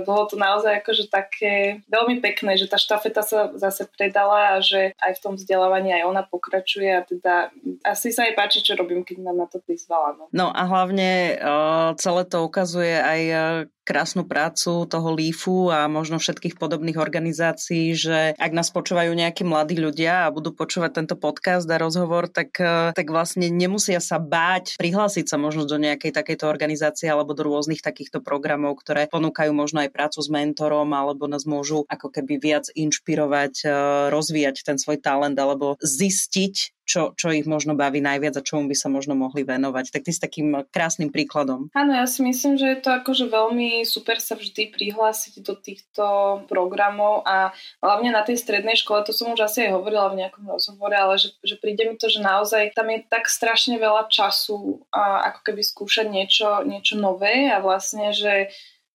bolo 0.09 0.25
to 0.25 0.41
naozaj 0.41 0.81
akože 0.81 1.13
také 1.13 1.85
veľmi 1.93 2.25
pekné, 2.25 2.57
že 2.57 2.65
tá 2.65 2.81
štafeta 2.81 3.21
sa 3.21 3.53
zase 3.61 3.85
predala 3.93 4.57
a 4.57 4.65
že 4.65 4.97
aj 4.97 5.21
v 5.21 5.23
tom 5.23 5.35
vzdelávaní 5.37 5.93
aj 5.93 6.09
ona 6.09 6.23
pokračuje 6.25 6.89
a 6.89 7.05
teda 7.05 7.53
asi 7.85 8.09
sa 8.09 8.25
jej 8.25 8.33
páči, 8.33 8.65
čo 8.65 8.73
robím, 8.77 9.05
keď 9.05 9.21
ma 9.21 9.33
na 9.37 9.45
to 9.45 9.61
prizvala. 9.61 10.17
No, 10.17 10.25
no 10.33 10.47
a 10.49 10.63
hlavne 10.65 11.37
uh, 11.37 11.91
celé 12.01 12.25
to 12.25 12.41
ukazuje 12.41 12.97
aj 12.97 13.21
uh, 13.29 13.43
krásnu 13.85 14.29
prácu 14.29 14.87
toho 14.87 15.09
LEAFu 15.17 15.73
a 15.73 15.89
možno 15.91 16.21
všetkých 16.21 16.61
podobných 16.61 17.01
organizácií, 17.01 17.97
že 17.97 18.37
ak 18.39 18.53
nás 18.53 18.71
počúvajú 18.71 19.11
nejakí 19.13 19.43
mladí 19.43 19.81
ľudia 19.81 20.29
a 20.29 20.33
budú 20.33 20.55
počúvať 20.55 21.03
tento 21.03 21.17
podcast 21.17 21.67
a 21.67 21.81
rozhovor, 21.81 22.31
tak, 22.31 22.55
tak 22.95 23.07
vlastne 23.09 23.49
nemusia 23.51 23.99
sa 23.99 24.21
báť 24.21 24.77
prihlásiť 24.79 25.27
sa 25.27 25.37
možno 25.41 25.67
do 25.67 25.81
nejakej 25.81 26.13
takejto 26.15 26.47
organizácie 26.47 27.09
alebo 27.11 27.35
do 27.35 27.43
rôznych 27.43 27.83
takýchto 27.83 28.23
programov, 28.23 28.79
ktoré 28.81 29.11
ponúkajú 29.11 29.51
možno 29.51 29.83
aj 29.83 29.91
prácu 29.91 30.19
s 30.23 30.29
mentorom 30.29 30.89
alebo 30.93 31.27
nás 31.27 31.49
môžu 31.49 31.83
ako 31.89 32.13
keby 32.13 32.39
viac 32.39 32.69
inšpirovať, 32.73 33.67
rozvíjať 34.13 34.63
ten 34.63 34.77
svoj 34.79 35.03
talent 35.03 35.37
alebo 35.41 35.75
zistiť, 35.83 36.80
čo, 36.91 37.15
čo 37.15 37.31
ich 37.31 37.47
možno 37.47 37.79
baví 37.79 38.03
najviac 38.03 38.35
a 38.35 38.43
čomu 38.43 38.67
by 38.67 38.75
sa 38.75 38.91
možno 38.91 39.15
mohli 39.15 39.47
venovať. 39.47 39.95
Tak 39.95 40.03
ty 40.03 40.11
s 40.11 40.19
takým 40.19 40.67
krásnym 40.75 41.15
príkladom. 41.15 41.71
Áno, 41.71 41.95
ja 41.95 42.03
si 42.11 42.27
myslím, 42.27 42.59
že 42.59 42.67
je 42.75 42.79
to 42.83 42.91
akože 42.91 43.31
veľmi 43.31 43.87
super 43.87 44.19
sa 44.19 44.35
vždy 44.35 44.75
prihlásiť 44.75 45.39
do 45.47 45.55
týchto 45.55 46.05
programov 46.51 47.23
a 47.23 47.55
hlavne 47.79 48.11
na 48.11 48.27
tej 48.27 48.43
strednej 48.43 48.75
škole, 48.75 49.07
to 49.07 49.15
som 49.15 49.31
už 49.31 49.47
asi 49.47 49.71
aj 49.71 49.79
hovorila 49.79 50.11
v 50.11 50.27
nejakom 50.27 50.51
rozhovore, 50.51 50.99
ale 50.99 51.15
že, 51.23 51.31
že 51.47 51.55
príde 51.63 51.87
mi 51.87 51.95
to, 51.95 52.11
že 52.11 52.19
naozaj 52.19 52.75
tam 52.75 52.91
je 52.91 53.07
tak 53.07 53.31
strašne 53.31 53.79
veľa 53.79 54.11
času 54.11 54.83
a 54.91 55.31
ako 55.31 55.41
keby 55.47 55.63
skúšať 55.63 56.07
niečo, 56.11 56.67
niečo 56.67 56.99
nové 56.99 57.47
a 57.47 57.63
vlastne, 57.63 58.11
že 58.11 58.51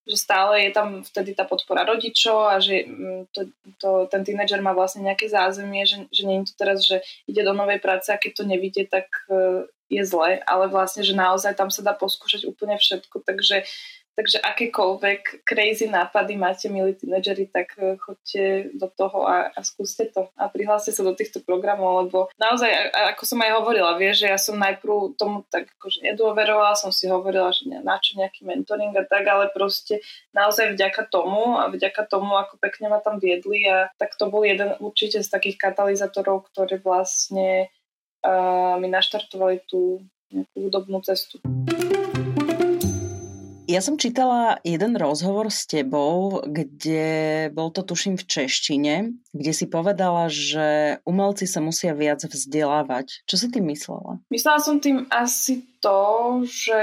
že 0.06 0.18
stále 0.22 0.70
je 0.70 0.72
tam 0.72 1.02
vtedy 1.02 1.34
tá 1.34 1.50
podpora 1.50 1.82
rodičov 1.82 2.46
a 2.46 2.62
že 2.62 2.86
mm, 2.86 3.34
to, 3.34 3.42
to, 3.82 3.90
ten 4.14 4.22
tínedžer 4.22 4.62
má 4.62 4.72
vlastne 4.78 5.02
nejaké 5.02 5.26
zázemie, 5.26 5.82
že, 5.90 6.06
že 6.14 6.24
nie 6.30 6.46
je 6.46 6.54
to 6.54 6.56
teraz, 6.56 6.86
že 6.86 7.02
ide 7.26 7.42
do 7.42 7.58
novej 7.58 7.82
práce 7.82 8.14
a 8.14 8.22
keď 8.22 8.32
to 8.38 8.44
nevidie, 8.46 8.86
tak 8.86 9.10
e, 9.28 9.66
je 9.90 10.04
zle, 10.06 10.42
ale 10.46 10.66
vlastne, 10.70 11.02
že 11.02 11.18
naozaj 11.18 11.58
tam 11.58 11.74
sa 11.74 11.82
dá 11.82 11.94
poskúšať 11.98 12.46
úplne 12.46 12.78
všetko, 12.78 13.26
takže 13.26 13.66
Takže 14.16 14.40
akékoľvek 14.40 15.44
crazy 15.44 15.92
nápady 15.92 16.40
máte, 16.40 16.72
milí 16.72 16.96
tínedžeri, 16.96 17.52
tak 17.52 17.76
e, 17.76 18.00
choďte 18.00 18.72
do 18.80 18.88
toho 18.88 19.28
a, 19.28 19.52
a 19.52 19.60
skúste 19.60 20.08
to 20.08 20.32
a 20.40 20.48
prihláste 20.48 20.96
sa 20.96 21.04
do 21.04 21.12
týchto 21.12 21.44
programov, 21.44 22.08
lebo 22.08 22.20
naozaj, 22.40 22.96
ako 23.12 23.28
som 23.28 23.44
aj 23.44 23.52
hovorila, 23.60 24.00
vie, 24.00 24.16
že 24.16 24.32
ja 24.32 24.40
som 24.40 24.56
najprv 24.56 25.20
tomu 25.20 25.44
tak 25.52 25.68
akože 25.76 26.08
nedôverovala, 26.08 26.80
som 26.80 26.96
si 26.96 27.12
hovorila, 27.12 27.52
že 27.52 27.68
ne, 27.68 27.84
na 27.84 28.00
nejaký 28.00 28.48
mentoring 28.48 28.96
a 28.96 29.04
tak, 29.04 29.28
ale 29.28 29.52
proste 29.52 30.00
naozaj 30.32 30.80
vďaka 30.80 31.12
tomu 31.12 31.60
a 31.60 31.68
vďaka 31.68 32.08
tomu, 32.08 32.40
ako 32.40 32.56
pekne 32.56 32.88
ma 32.88 33.04
tam 33.04 33.20
viedli 33.20 33.68
a 33.68 33.92
tak 34.00 34.16
to 34.16 34.32
bol 34.32 34.48
jeden 34.48 34.80
určite 34.80 35.20
z 35.20 35.28
takých 35.28 35.60
katalizátorov, 35.60 36.48
ktoré 36.56 36.80
vlastne 36.80 37.68
uh, 38.24 38.80
mi 38.80 38.88
naštartovali 38.88 39.60
tú 39.68 40.00
nejakú 40.32 40.58
hudobnú 40.72 41.04
cestu. 41.04 41.44
Ja 43.66 43.82
som 43.82 43.98
čítala 43.98 44.62
jeden 44.62 44.94
rozhovor 44.94 45.50
s 45.50 45.66
tebou, 45.66 46.46
kde 46.46 47.50
bol 47.50 47.74
to 47.74 47.82
tuším 47.82 48.14
v 48.14 48.26
češtine, 48.30 48.94
kde 49.34 49.52
si 49.58 49.66
povedala, 49.66 50.30
že 50.30 50.98
umelci 51.02 51.50
sa 51.50 51.66
musia 51.66 51.98
viac 51.98 52.22
vzdelávať. 52.22 53.26
Čo 53.26 53.36
si 53.42 53.48
tým 53.50 53.66
myslela? 53.74 54.22
Myslela 54.30 54.60
som 54.62 54.78
tým 54.78 55.10
asi 55.10 55.66
to, 55.82 56.46
že 56.46 56.82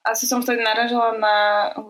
asi 0.00 0.24
som 0.24 0.40
vtedy 0.40 0.64
naražala 0.64 1.12
na 1.20 1.36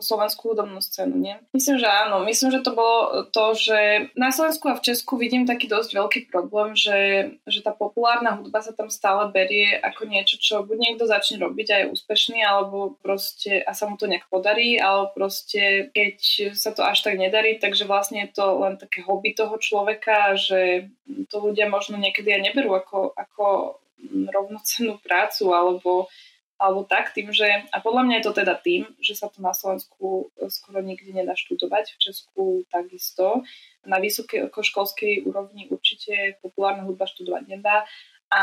slovenskú 0.03 0.51
hudobnú 0.51 0.83
scénu, 0.83 1.15
nie? 1.15 1.39
Myslím, 1.55 1.79
že 1.79 1.87
áno. 1.87 2.27
Myslím, 2.27 2.51
že 2.51 2.61
to 2.67 2.75
bolo 2.75 3.25
to, 3.31 3.55
že 3.55 4.11
na 4.19 4.35
Slovensku 4.35 4.67
a 4.67 4.75
v 4.75 4.83
Česku 4.83 5.15
vidím 5.15 5.47
taký 5.47 5.71
dosť 5.71 5.95
veľký 5.95 6.21
problém, 6.27 6.75
že, 6.75 7.33
že 7.47 7.63
tá 7.63 7.71
populárna 7.71 8.35
hudba 8.35 8.67
sa 8.67 8.75
tam 8.75 8.91
stále 8.91 9.31
berie 9.31 9.79
ako 9.79 10.11
niečo, 10.11 10.43
čo 10.43 10.67
buď 10.67 10.77
niekto 10.79 11.07
začne 11.07 11.39
robiť 11.39 11.67
a 11.71 11.77
je 11.87 11.91
úspešný, 11.95 12.43
alebo 12.43 12.99
proste 12.99 13.63
a 13.63 13.71
sa 13.71 13.87
mu 13.87 13.95
to 13.95 14.11
nejak 14.11 14.27
podarí, 14.27 14.75
alebo 14.75 15.15
proste 15.15 15.95
keď 15.95 16.17
sa 16.59 16.75
to 16.75 16.83
až 16.83 17.07
tak 17.07 17.15
nedarí, 17.15 17.63
takže 17.63 17.87
vlastne 17.87 18.27
je 18.27 18.35
to 18.35 18.47
len 18.67 18.75
také 18.75 19.07
hobby 19.07 19.39
toho 19.39 19.55
človeka, 19.55 20.35
že 20.35 20.91
to 21.31 21.37
ľudia 21.39 21.71
možno 21.71 21.95
niekedy 21.95 22.35
aj 22.35 22.43
neberú 22.43 22.75
ako, 22.75 23.15
ako 23.15 23.47
rovnocennú 24.35 24.99
prácu, 24.99 25.53
alebo 25.53 26.11
alebo 26.61 26.85
tak, 26.85 27.17
tým, 27.17 27.33
že, 27.33 27.49
a 27.73 27.81
podľa 27.81 28.05
mňa 28.05 28.15
je 28.21 28.25
to 28.29 28.33
teda 28.37 28.55
tým, 28.61 28.85
že 29.01 29.17
sa 29.17 29.33
to 29.33 29.41
na 29.41 29.57
Slovensku 29.57 30.29
e, 30.37 30.53
skoro 30.53 30.85
nikdy 30.85 31.17
nedá 31.17 31.33
študovať, 31.33 31.97
v 31.97 31.99
Česku 31.99 32.45
takisto. 32.69 33.49
Na 33.89 33.97
vysokej 33.97 34.53
školskej 34.53 35.25
úrovni 35.25 35.73
určite 35.73 36.37
populárna 36.45 36.85
hudba 36.85 37.09
študovať 37.09 37.49
nedá. 37.49 37.89
A 38.29 38.43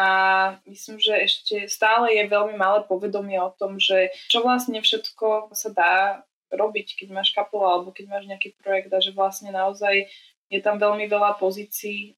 myslím, 0.66 0.98
že 0.98 1.14
ešte 1.16 1.56
stále 1.70 2.12
je 2.18 2.26
veľmi 2.28 2.58
malé 2.58 2.84
povedomie 2.90 3.38
o 3.40 3.54
tom, 3.54 3.78
že 3.78 4.12
čo 4.28 4.42
vlastne 4.44 4.82
všetko 4.82 5.54
sa 5.56 5.70
dá 5.72 5.96
robiť, 6.52 6.98
keď 6.98 7.08
máš 7.14 7.32
kapelu 7.32 7.64
alebo 7.64 7.90
keď 7.94 8.06
máš 8.12 8.26
nejaký 8.28 8.58
projekt 8.60 8.92
a 8.92 9.00
že 9.00 9.16
vlastne 9.16 9.54
naozaj 9.54 10.10
je 10.48 10.64
tam 10.64 10.80
veľmi 10.80 11.12
veľa 11.12 11.36
pozícií, 11.36 12.16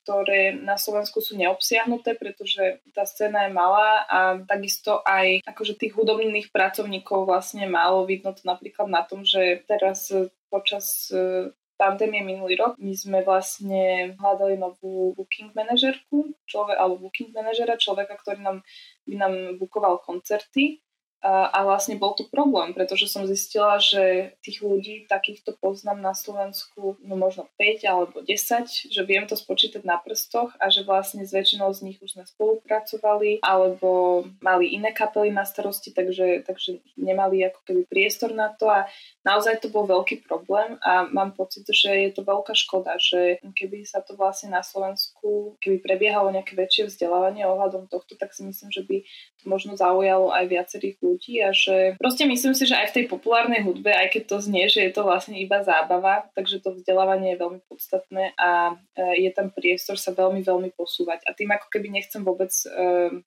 ktoré 0.00 0.56
na 0.56 0.80
Slovensku 0.80 1.20
sú 1.20 1.36
neobsiahnuté, 1.36 2.16
pretože 2.16 2.80
tá 2.96 3.04
scéna 3.04 3.46
je 3.48 3.52
malá 3.52 4.08
a 4.08 4.18
takisto 4.48 5.04
aj 5.04 5.44
akože 5.44 5.76
tých 5.76 5.92
hudobných 5.92 6.48
pracovníkov 6.48 7.28
vlastne 7.28 7.68
málo. 7.68 8.08
Vidno 8.08 8.32
to 8.32 8.48
napríklad 8.48 8.88
na 8.88 9.04
tom, 9.04 9.28
že 9.28 9.60
teraz 9.68 10.08
počas 10.48 11.12
e, 11.12 11.52
pandémie 11.76 12.24
minulý 12.24 12.60
rok 12.60 12.76
my 12.76 12.92
sme 12.96 13.24
vlastne 13.24 14.16
hľadali 14.16 14.56
novú 14.56 15.12
booking 15.16 15.52
manažerku, 15.56 16.32
človek, 16.48 16.76
alebo 16.80 17.08
booking 17.08 17.32
manažera, 17.32 17.80
človeka, 17.80 18.16
ktorý 18.20 18.40
nám, 18.40 18.58
by 19.04 19.14
nám 19.16 19.34
bukoval 19.60 20.00
koncerty 20.00 20.80
a, 21.20 21.60
vlastne 21.68 22.00
bol 22.00 22.16
tu 22.16 22.24
problém, 22.32 22.72
pretože 22.72 23.04
som 23.04 23.28
zistila, 23.28 23.76
že 23.76 24.32
tých 24.40 24.64
ľudí 24.64 25.04
takýchto 25.04 25.52
poznám 25.60 26.00
na 26.00 26.14
Slovensku 26.16 26.96
no 27.04 27.14
možno 27.20 27.44
5 27.60 27.84
alebo 27.84 28.24
10, 28.24 28.88
že 28.88 29.02
viem 29.04 29.28
to 29.28 29.36
spočítať 29.36 29.84
na 29.84 30.00
prstoch 30.00 30.56
a 30.56 30.72
že 30.72 30.80
vlastne 30.80 31.28
s 31.28 31.36
väčšinou 31.36 31.68
z 31.76 31.84
nich 31.84 31.98
už 32.00 32.16
sme 32.16 32.24
spolupracovali 32.24 33.44
alebo 33.44 34.24
mali 34.40 34.72
iné 34.72 34.96
kapely 34.96 35.28
na 35.28 35.44
starosti, 35.44 35.92
takže, 35.92 36.48
takže 36.48 36.80
nemali 36.96 37.44
ako 37.44 37.60
keby 37.68 37.82
priestor 37.84 38.32
na 38.32 38.48
to 38.56 38.72
a 38.72 38.88
naozaj 39.20 39.60
to 39.60 39.68
bol 39.68 39.84
veľký 39.84 40.24
problém 40.24 40.80
a 40.80 41.04
mám 41.04 41.36
pocit, 41.36 41.68
že 41.68 41.92
je 42.08 42.10
to 42.16 42.24
veľká 42.24 42.56
škoda, 42.56 42.96
že 42.96 43.44
keby 43.52 43.84
sa 43.84 44.00
to 44.00 44.16
vlastne 44.16 44.56
na 44.56 44.64
Slovensku, 44.64 45.60
keby 45.60 45.84
prebiehalo 45.84 46.32
nejaké 46.32 46.56
väčšie 46.56 46.88
vzdelávanie 46.88 47.44
ohľadom 47.44 47.92
tohto, 47.92 48.16
tak 48.16 48.32
si 48.32 48.40
myslím, 48.48 48.72
že 48.72 48.88
by 48.88 49.04
to 49.40 49.44
možno 49.44 49.76
zaujalo 49.76 50.32
aj 50.32 50.48
viacerých 50.48 50.96
ľudí 51.10 51.42
a 51.42 51.50
že 51.50 51.98
proste 51.98 52.24
myslím 52.24 52.54
si, 52.54 52.70
že 52.70 52.78
aj 52.78 52.94
v 52.94 52.96
tej 53.02 53.04
populárnej 53.10 53.66
hudbe, 53.66 53.90
aj 53.90 54.14
keď 54.14 54.22
to 54.30 54.36
znie, 54.38 54.70
že 54.70 54.86
je 54.86 54.92
to 54.94 55.02
vlastne 55.02 55.34
iba 55.34 55.66
zábava, 55.66 56.30
takže 56.38 56.62
to 56.62 56.78
vzdelávanie 56.78 57.34
je 57.34 57.42
veľmi 57.42 57.60
podstatné 57.66 58.38
a 58.38 58.78
e, 58.94 59.26
je 59.26 59.30
tam 59.34 59.50
priestor 59.50 59.98
sa 59.98 60.14
veľmi, 60.14 60.40
veľmi 60.46 60.70
posúvať. 60.78 61.26
A 61.26 61.34
tým 61.34 61.50
ako 61.50 61.66
keby 61.68 61.90
nechcem 61.90 62.22
vôbec 62.22 62.50
um, 62.70 63.26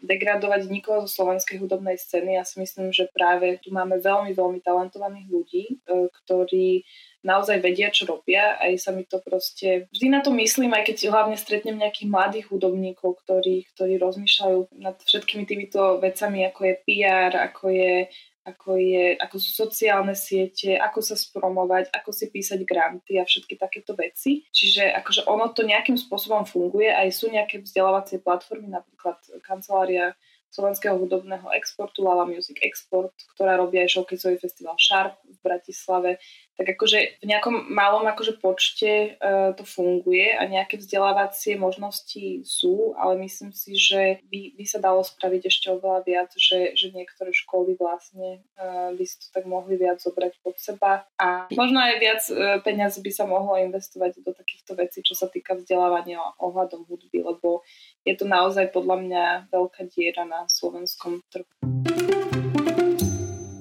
degradovať 0.00 0.68
nikoho 0.68 1.04
zo 1.04 1.20
slovenskej 1.20 1.60
hudobnej 1.60 2.00
scény. 2.00 2.40
Ja 2.40 2.44
si 2.44 2.60
myslím, 2.60 2.90
že 2.90 3.12
práve 3.12 3.60
tu 3.60 3.72
máme 3.72 4.00
veľmi, 4.00 4.32
veľmi 4.32 4.60
talentovaných 4.64 5.26
ľudí, 5.28 5.64
e, 5.68 5.74
ktorí 6.08 6.84
naozaj 7.20 7.60
vedia, 7.60 7.92
čo 7.92 8.08
robia. 8.08 8.56
Aj 8.56 8.72
sa 8.80 8.96
mi 8.96 9.04
to 9.04 9.20
proste... 9.20 9.92
Vždy 9.92 10.08
na 10.08 10.20
to 10.24 10.32
myslím, 10.32 10.72
aj 10.72 10.88
keď 10.88 11.12
hlavne 11.12 11.36
stretnem 11.36 11.76
nejakých 11.76 12.08
mladých 12.08 12.46
hudobníkov, 12.48 13.20
ktorí, 13.24 13.68
ktorí 13.76 14.00
rozmýšľajú 14.00 14.80
nad 14.80 14.96
všetkými 15.04 15.44
týmito 15.44 16.00
vecami, 16.00 16.48
ako 16.48 16.60
je 16.64 16.74
PR, 16.88 17.32
ako 17.36 17.64
je 17.68 17.94
ako, 18.40 18.80
je, 18.80 19.20
ako 19.20 19.36
sú 19.36 19.50
sociálne 19.68 20.16
siete, 20.16 20.80
ako 20.80 21.00
sa 21.04 21.16
spromovať, 21.16 21.92
ako 21.92 22.10
si 22.10 22.32
písať 22.32 22.64
granty 22.64 23.20
a 23.20 23.24
všetky 23.28 23.60
takéto 23.60 23.92
veci. 23.92 24.48
Čiže 24.48 24.96
akože 24.96 25.28
ono 25.28 25.52
to 25.52 25.62
nejakým 25.62 26.00
spôsobom 26.00 26.48
funguje, 26.48 26.88
aj 26.88 27.08
sú 27.12 27.28
nejaké 27.28 27.60
vzdelávacie 27.60 28.24
platformy, 28.24 28.72
napríklad 28.72 29.20
kancelária 29.44 30.16
slovenského 30.50 30.98
hudobného 30.98 31.46
exportu 31.54 32.02
Lala 32.02 32.26
Music 32.26 32.58
Export, 32.66 33.14
ktorá 33.38 33.54
robí 33.54 33.78
aj 33.78 33.94
showcaseový 33.94 34.42
festival 34.42 34.74
Sharp 34.82 35.14
v 35.22 35.38
Bratislave 35.46 36.18
tak 36.60 36.76
akože 36.76 37.24
v 37.24 37.26
nejakom 37.26 37.72
malom 37.72 38.04
akože 38.04 38.36
počte 38.36 39.16
uh, 39.16 39.56
to 39.56 39.64
funguje 39.64 40.28
a 40.36 40.44
nejaké 40.44 40.76
vzdelávacie 40.76 41.56
možnosti 41.56 42.44
sú, 42.44 42.92
ale 43.00 43.16
myslím 43.24 43.56
si, 43.56 43.80
že 43.80 44.20
by, 44.28 44.60
by 44.60 44.64
sa 44.68 44.76
dalo 44.76 45.00
spraviť 45.00 45.48
ešte 45.48 45.72
oveľa 45.72 46.04
viac, 46.04 46.30
že, 46.36 46.76
že 46.76 46.92
niektoré 46.92 47.32
školy 47.32 47.80
vlastne 47.80 48.44
uh, 48.60 48.92
by 48.92 49.04
si 49.08 49.16
to 49.24 49.32
tak 49.32 49.48
mohli 49.48 49.80
viac 49.80 50.04
zobrať 50.04 50.36
pod 50.44 50.60
seba 50.60 51.08
a 51.16 51.48
možno 51.56 51.80
aj 51.80 51.96
viac 51.96 52.20
uh, 52.28 52.60
peňazí 52.60 53.00
by 53.00 53.08
sa 53.08 53.24
mohlo 53.24 53.56
investovať 53.56 54.20
do 54.20 54.36
takýchto 54.36 54.76
vecí, 54.76 55.00
čo 55.00 55.16
sa 55.16 55.32
týka 55.32 55.56
vzdelávania 55.56 56.20
ohľadom 56.44 56.84
hudby, 56.84 57.24
lebo 57.24 57.64
je 58.04 58.12
to 58.12 58.28
naozaj 58.28 58.68
podľa 58.68 59.00
mňa 59.00 59.24
veľká 59.48 59.88
diera 59.88 60.28
na 60.28 60.44
slovenskom 60.44 61.24
trhu. 61.32 61.48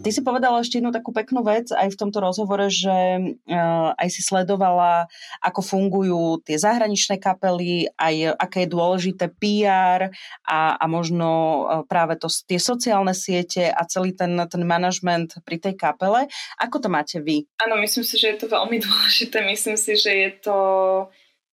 Ty 0.09 0.17
si 0.17 0.25
povedala 0.25 0.65
ešte 0.65 0.81
jednu 0.81 0.89
takú 0.89 1.13
peknú 1.13 1.45
vec 1.45 1.69
aj 1.69 1.93
v 1.93 1.99
tomto 2.01 2.17
rozhovore, 2.17 2.65
že 2.65 2.89
uh, 3.21 3.93
aj 3.93 4.09
si 4.09 4.25
sledovala, 4.25 5.05
ako 5.37 5.61
fungujú 5.61 6.41
tie 6.41 6.57
zahraničné 6.57 7.21
kapely, 7.21 7.93
aj 7.93 8.33
aké 8.41 8.65
je 8.65 8.73
dôležité 8.73 9.29
PR 9.29 10.09
a, 10.49 10.81
a 10.81 10.85
možno 10.89 11.29
uh, 11.29 11.85
práve 11.85 12.17
to, 12.17 12.25
tie 12.25 12.57
sociálne 12.57 13.13
siete 13.13 13.69
a 13.69 13.85
celý 13.85 14.17
ten, 14.17 14.33
ten 14.49 14.65
manažment 14.65 15.37
pri 15.45 15.61
tej 15.61 15.77
kapele. 15.77 16.25
Ako 16.57 16.81
to 16.81 16.89
máte 16.89 17.21
vy? 17.21 17.45
Áno, 17.61 17.77
myslím 17.77 18.01
si, 18.01 18.17
že 18.17 18.33
je 18.33 18.37
to 18.41 18.47
veľmi 18.49 18.81
dôležité. 18.89 19.45
Myslím 19.45 19.77
si, 19.77 19.93
že 19.93 20.09
je 20.09 20.31
to 20.41 20.57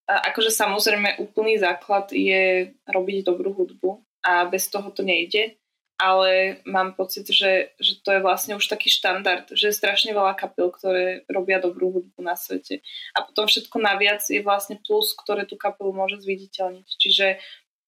akože 0.09 0.49
samozrejme 0.49 1.21
úplný 1.21 1.61
základ 1.61 2.09
je 2.09 2.73
robiť 2.89 3.19
dobrú 3.21 3.53
hudbu 3.53 4.01
a 4.25 4.49
bez 4.49 4.73
toho 4.73 4.89
to 4.97 5.05
nejde, 5.05 5.61
ale 5.97 6.61
mám 6.69 6.93
pocit, 6.93 7.25
že, 7.29 7.73
že 7.81 7.97
to 8.05 8.13
je 8.13 8.21
vlastne 8.21 8.57
už 8.57 8.69
taký 8.69 8.93
štandard, 8.93 9.49
že 9.49 9.73
je 9.73 9.79
strašne 9.81 10.13
veľa 10.13 10.37
kapel, 10.37 10.69
ktoré 10.69 11.25
robia 11.29 11.57
dobrú 11.57 11.89
hudbu 11.89 12.21
na 12.21 12.37
svete. 12.37 12.85
A 13.17 13.25
potom 13.25 13.49
všetko 13.49 13.81
naviac 13.81 14.21
je 14.29 14.45
vlastne 14.45 14.77
plus, 14.85 15.17
ktoré 15.17 15.49
tú 15.49 15.57
kapelu 15.57 15.97
môže 15.97 16.21
zviditeľniť. 16.21 16.89
Čiže 17.01 17.27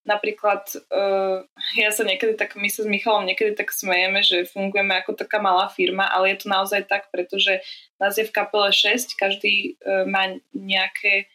napríklad 0.09 0.65
uh, 0.89 1.45
ja 1.77 1.89
sa 1.93 2.01
niekedy 2.01 2.33
tak, 2.33 2.57
my 2.57 2.65
sa 2.65 2.81
s 2.81 2.89
Michalom 2.89 3.29
niekedy 3.29 3.53
tak 3.53 3.69
smejeme, 3.69 4.25
že 4.25 4.49
fungujeme 4.49 4.97
ako 4.97 5.13
taká 5.13 5.37
malá 5.37 5.69
firma, 5.69 6.09
ale 6.09 6.33
je 6.33 6.37
to 6.41 6.47
naozaj 6.49 6.89
tak, 6.89 7.13
pretože 7.13 7.61
nás 8.01 8.17
je 8.17 8.25
v 8.25 8.33
kapele 8.33 8.73
6, 8.73 9.13
každý 9.13 9.77
uh, 9.85 10.09
má 10.09 10.33
nejaké 10.57 11.29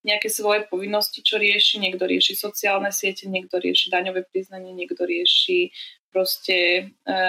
nejaké 0.00 0.32
svoje 0.32 0.64
povinnosti, 0.66 1.20
čo 1.20 1.36
rieši. 1.36 1.80
Niekto 1.80 2.08
rieši 2.08 2.36
sociálne 2.36 2.88
siete, 2.92 3.28
niekto 3.28 3.60
rieši 3.60 3.92
daňové 3.92 4.24
priznanie, 4.28 4.72
niekto 4.72 5.04
rieši 5.04 5.72
proste 6.10 6.90
e, 7.06 7.20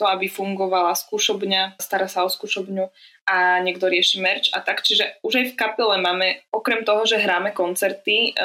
to, 0.00 0.08
aby 0.08 0.32
fungovala 0.32 0.96
skúšobňa, 0.96 1.76
stará 1.76 2.08
sa 2.08 2.24
o 2.24 2.32
skúšobňu 2.32 2.88
a 3.28 3.60
niekto 3.60 3.84
rieši 3.84 4.24
merch 4.24 4.48
a 4.56 4.64
tak. 4.64 4.80
Čiže 4.80 5.20
už 5.20 5.44
aj 5.44 5.46
v 5.52 5.58
kapele 5.60 6.00
máme, 6.00 6.40
okrem 6.48 6.88
toho, 6.88 7.04
že 7.04 7.20
hráme 7.20 7.52
koncerty, 7.52 8.32
e, 8.32 8.42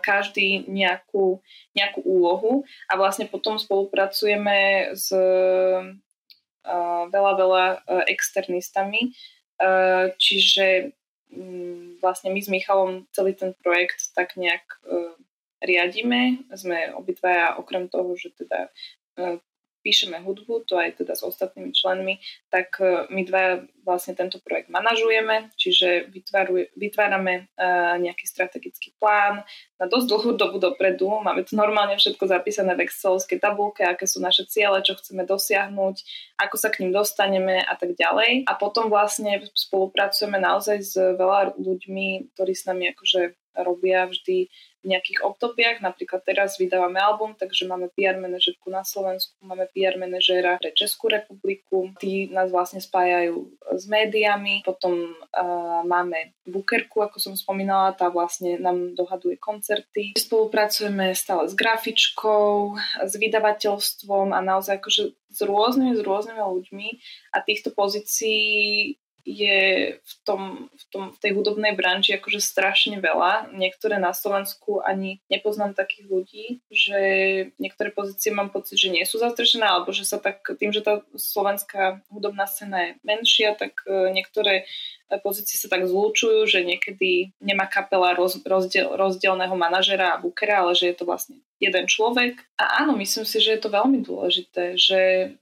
každý 0.00 0.64
nejakú, 0.64 1.44
nejakú 1.76 2.00
úlohu 2.00 2.64
a 2.88 2.96
vlastne 2.96 3.28
potom 3.28 3.60
spolupracujeme 3.60 4.90
s 4.96 5.12
e, 5.12 6.00
veľa, 7.12 7.32
veľa 7.36 7.64
e, 7.68 7.76
externistami. 8.16 9.00
E, 9.04 9.10
čiže 10.16 10.96
vlastne 11.98 12.30
my 12.30 12.40
s 12.40 12.48
Michalom 12.48 13.06
celý 13.10 13.34
ten 13.34 13.54
projekt 13.62 14.12
tak 14.14 14.36
nejak 14.36 14.64
uh, 14.86 15.14
riadíme. 15.62 16.44
Sme 16.54 16.92
obidvaja 16.94 17.56
okrem 17.56 17.88
toho, 17.88 18.14
že 18.14 18.34
teda 18.34 18.68
uh, 19.18 19.38
píšeme 19.84 20.24
hudbu, 20.24 20.64
to 20.64 20.80
aj 20.80 21.04
teda 21.04 21.12
s 21.12 21.22
ostatnými 21.22 21.76
členmi, 21.76 22.24
tak 22.48 22.80
uh, 22.80 23.04
my 23.12 23.22
dva 23.28 23.68
vlastne 23.84 24.16
tento 24.16 24.40
projekt 24.40 24.72
manažujeme, 24.72 25.52
čiže 25.60 26.08
vytvárame 26.72 27.52
uh, 27.52 28.00
nejaký 28.00 28.24
strategický 28.24 28.96
plán 28.96 29.44
na 29.76 29.84
dosť 29.84 30.06
dlhú 30.08 30.30
dobu 30.40 30.56
dopredu. 30.56 31.20
Máme 31.20 31.44
to 31.44 31.52
normálne 31.52 32.00
všetko 32.00 32.24
zapísané 32.24 32.72
v 32.72 32.88
excelovskej 32.88 33.44
tabulke, 33.44 33.84
aké 33.84 34.08
sú 34.08 34.24
naše 34.24 34.48
ciele, 34.48 34.80
čo 34.80 34.96
chceme 34.96 35.28
dosiahnuť, 35.28 35.96
ako 36.40 36.56
sa 36.56 36.72
k 36.72 36.80
ním 36.80 36.96
dostaneme 36.96 37.60
a 37.60 37.74
tak 37.76 37.92
ďalej. 37.92 38.48
A 38.48 38.56
potom 38.56 38.88
vlastne 38.88 39.44
spolupracujeme 39.52 40.40
naozaj 40.40 40.78
s 40.80 40.96
veľa 40.96 41.60
ľuďmi, 41.60 42.32
ktorí 42.32 42.52
s 42.56 42.64
nami 42.64 42.88
akože 42.96 43.36
robia 43.56 44.10
vždy 44.10 44.50
v 44.84 44.92
nejakých 44.92 45.24
obdobiach. 45.24 45.80
Napríklad 45.80 46.20
teraz 46.28 46.60
vydávame 46.60 47.00
album, 47.00 47.32
takže 47.32 47.64
máme 47.64 47.88
PR 47.96 48.20
manažerku 48.20 48.68
na 48.68 48.84
Slovensku, 48.84 49.32
máme 49.40 49.64
PR 49.72 49.96
manažéra 49.96 50.60
pre 50.60 50.76
Českú 50.76 51.08
republiku. 51.08 51.88
Tí 51.96 52.28
nás 52.28 52.52
vlastne 52.52 52.84
spájajú 52.84 53.48
s 53.72 53.84
médiami. 53.88 54.60
Potom 54.60 55.16
uh, 55.16 55.80
máme 55.88 56.36
bukerku, 56.44 57.00
ako 57.00 57.16
som 57.16 57.32
spomínala, 57.32 57.96
tá 57.96 58.12
vlastne 58.12 58.60
nám 58.60 58.92
dohaduje 58.92 59.40
koncerty. 59.40 60.12
Spolupracujeme 60.20 61.16
stále 61.16 61.48
s 61.48 61.56
grafičkou, 61.56 62.76
s 63.00 63.12
vydavateľstvom 63.16 64.36
a 64.36 64.44
naozaj 64.44 64.84
akože 64.84 65.02
s 65.34 65.40
rôznymi, 65.42 65.98
s 65.98 66.02
rôznymi 66.04 66.38
ľuďmi 66.38 66.88
a 67.34 67.42
týchto 67.42 67.74
pozícií 67.74 68.94
je 69.24 69.58
v, 69.96 70.12
tom, 70.28 70.68
v, 70.68 70.84
tom, 70.92 71.02
v 71.10 71.18
tej 71.18 71.32
hudobnej 71.32 71.72
branži 71.72 72.20
akože 72.20 72.44
strašne 72.44 73.00
veľa. 73.00 73.56
Niektoré 73.56 73.96
na 73.96 74.12
Slovensku 74.12 74.84
ani 74.84 75.24
nepoznám 75.32 75.72
takých 75.72 76.06
ľudí, 76.12 76.46
že 76.68 77.00
niektoré 77.56 77.88
pozície 77.88 78.28
mám 78.36 78.52
pocit, 78.52 78.76
že 78.76 78.92
nie 78.92 79.02
sú 79.08 79.16
zastrešené, 79.16 79.64
alebo 79.64 79.96
že 79.96 80.04
sa 80.04 80.20
tak, 80.20 80.44
tým, 80.60 80.76
že 80.76 80.84
tá 80.84 81.00
slovenská 81.16 82.04
hudobná 82.12 82.44
scéna 82.44 82.78
je 82.84 82.90
menšia, 83.00 83.56
tak 83.56 83.80
e, 83.88 84.12
niektoré 84.12 84.68
pozície 85.24 85.56
sa 85.56 85.72
tak 85.72 85.88
zlúčujú, 85.88 86.44
že 86.44 86.60
niekedy 86.60 87.32
nemá 87.40 87.64
kapela 87.64 88.12
roz, 88.12 88.36
rozdiel, 88.44 88.92
rozdielného 88.92 89.56
manažera 89.56 90.14
a 90.14 90.20
bookera, 90.20 90.68
ale 90.68 90.76
že 90.76 90.92
je 90.92 90.96
to 91.00 91.08
vlastne 91.08 91.40
jeden 91.64 91.88
človek. 91.88 92.44
A 92.60 92.84
áno, 92.84 92.92
myslím 93.00 93.24
si, 93.24 93.40
že 93.40 93.56
je 93.56 93.60
to 93.60 93.72
veľmi 93.72 94.04
dôležité, 94.04 94.76
že 94.76 95.32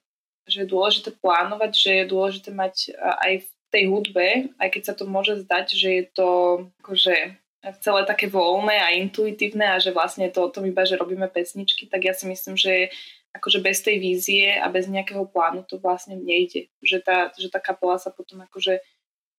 že 0.42 0.66
je 0.66 0.72
dôležité 0.74 1.14
plánovať, 1.22 1.70
že 1.70 1.90
je 2.02 2.10
dôležité 2.10 2.50
mať 2.50 2.98
aj 2.98 3.46
v 3.46 3.48
tej 3.72 3.88
hudbe, 3.88 4.52
aj 4.60 4.68
keď 4.68 4.82
sa 4.84 4.94
to 4.94 5.08
môže 5.08 5.48
zdať, 5.48 5.66
že 5.72 5.88
je 5.88 6.04
to 6.12 6.28
akože 6.84 7.40
celé 7.80 8.02
také 8.04 8.26
voľné 8.26 8.76
a 8.82 8.94
intuitívne 8.98 9.64
a 9.72 9.80
že 9.80 9.94
vlastne 9.94 10.28
to 10.28 10.44
o 10.44 10.52
tom 10.52 10.66
iba, 10.66 10.82
že 10.84 10.98
robíme 10.98 11.30
pesničky, 11.30 11.88
tak 11.88 12.04
ja 12.04 12.12
si 12.12 12.28
myslím, 12.28 12.58
že 12.58 12.92
akože 13.32 13.64
bez 13.64 13.80
tej 13.80 13.96
vízie 13.96 14.60
a 14.60 14.68
bez 14.68 14.90
nejakého 14.90 15.24
plánu 15.24 15.64
to 15.64 15.80
vlastne 15.80 16.20
nejde. 16.20 16.68
Že 16.84 16.98
tá, 17.00 17.18
že 17.32 17.48
tá 17.48 17.62
kapela 17.62 17.96
sa 17.96 18.12
potom 18.12 18.44
akože 18.44 18.84